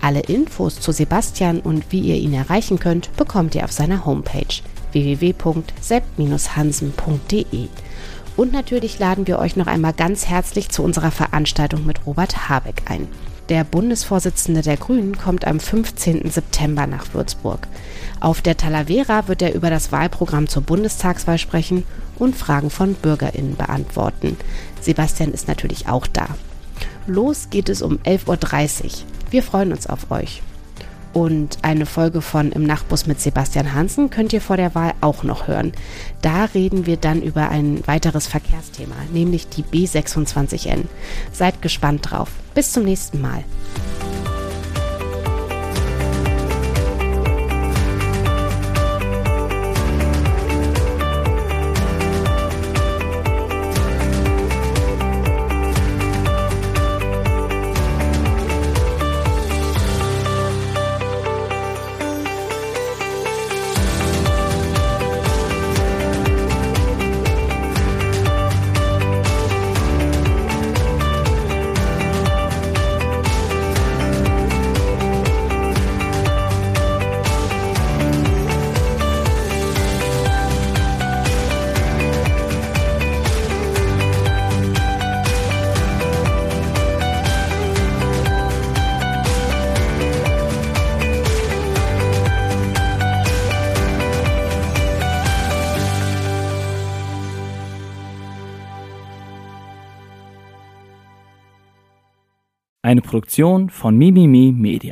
Alle 0.00 0.20
Infos 0.20 0.80
zu 0.80 0.90
Sebastian 0.90 1.60
und 1.60 1.92
wie 1.92 2.00
ihr 2.00 2.16
ihn 2.16 2.34
erreichen 2.34 2.80
könnt, 2.80 3.16
bekommt 3.16 3.54
ihr 3.54 3.62
auf 3.62 3.72
seiner 3.72 4.04
Homepage 4.04 4.62
www.sepp-hansen.de. 4.90 7.68
Und 8.38 8.52
natürlich 8.52 9.00
laden 9.00 9.26
wir 9.26 9.40
euch 9.40 9.56
noch 9.56 9.66
einmal 9.66 9.92
ganz 9.92 10.26
herzlich 10.26 10.68
zu 10.68 10.84
unserer 10.84 11.10
Veranstaltung 11.10 11.84
mit 11.84 12.06
Robert 12.06 12.48
Habeck 12.48 12.82
ein. 12.84 13.08
Der 13.48 13.64
Bundesvorsitzende 13.64 14.62
der 14.62 14.76
Grünen 14.76 15.18
kommt 15.18 15.44
am 15.44 15.58
15. 15.58 16.30
September 16.30 16.86
nach 16.86 17.12
Würzburg. 17.14 17.66
Auf 18.20 18.40
der 18.40 18.56
Talavera 18.56 19.26
wird 19.26 19.42
er 19.42 19.56
über 19.56 19.70
das 19.70 19.90
Wahlprogramm 19.90 20.46
zur 20.46 20.62
Bundestagswahl 20.62 21.38
sprechen 21.38 21.82
und 22.16 22.36
Fragen 22.36 22.70
von 22.70 22.94
BürgerInnen 22.94 23.56
beantworten. 23.56 24.36
Sebastian 24.80 25.32
ist 25.32 25.48
natürlich 25.48 25.88
auch 25.88 26.06
da. 26.06 26.28
Los 27.08 27.50
geht 27.50 27.68
es 27.68 27.82
um 27.82 27.98
11.30 28.04 28.84
Uhr. 28.84 28.90
Wir 29.30 29.42
freuen 29.42 29.72
uns 29.72 29.88
auf 29.88 30.12
euch. 30.12 30.42
Und 31.12 31.58
eine 31.62 31.86
Folge 31.86 32.22
von 32.22 32.52
Im 32.52 32.64
Nachtbus 32.64 33.06
mit 33.06 33.20
Sebastian 33.20 33.74
Hansen 33.74 34.10
könnt 34.10 34.32
ihr 34.32 34.40
vor 34.40 34.56
der 34.56 34.74
Wahl 34.74 34.92
auch 35.00 35.22
noch 35.22 35.48
hören. 35.48 35.72
Da 36.22 36.44
reden 36.44 36.86
wir 36.86 36.96
dann 36.96 37.22
über 37.22 37.48
ein 37.48 37.86
weiteres 37.86 38.26
Verkehrsthema, 38.26 38.96
nämlich 39.12 39.48
die 39.48 39.62
B26N. 39.62 40.84
Seid 41.32 41.62
gespannt 41.62 42.10
drauf. 42.10 42.30
Bis 42.54 42.72
zum 42.72 42.84
nächsten 42.84 43.20
Mal. 43.20 43.44
Eine 102.88 103.02
Produktion 103.02 103.68
von 103.68 103.98
Mimimi 103.98 104.50
Media. 104.50 104.78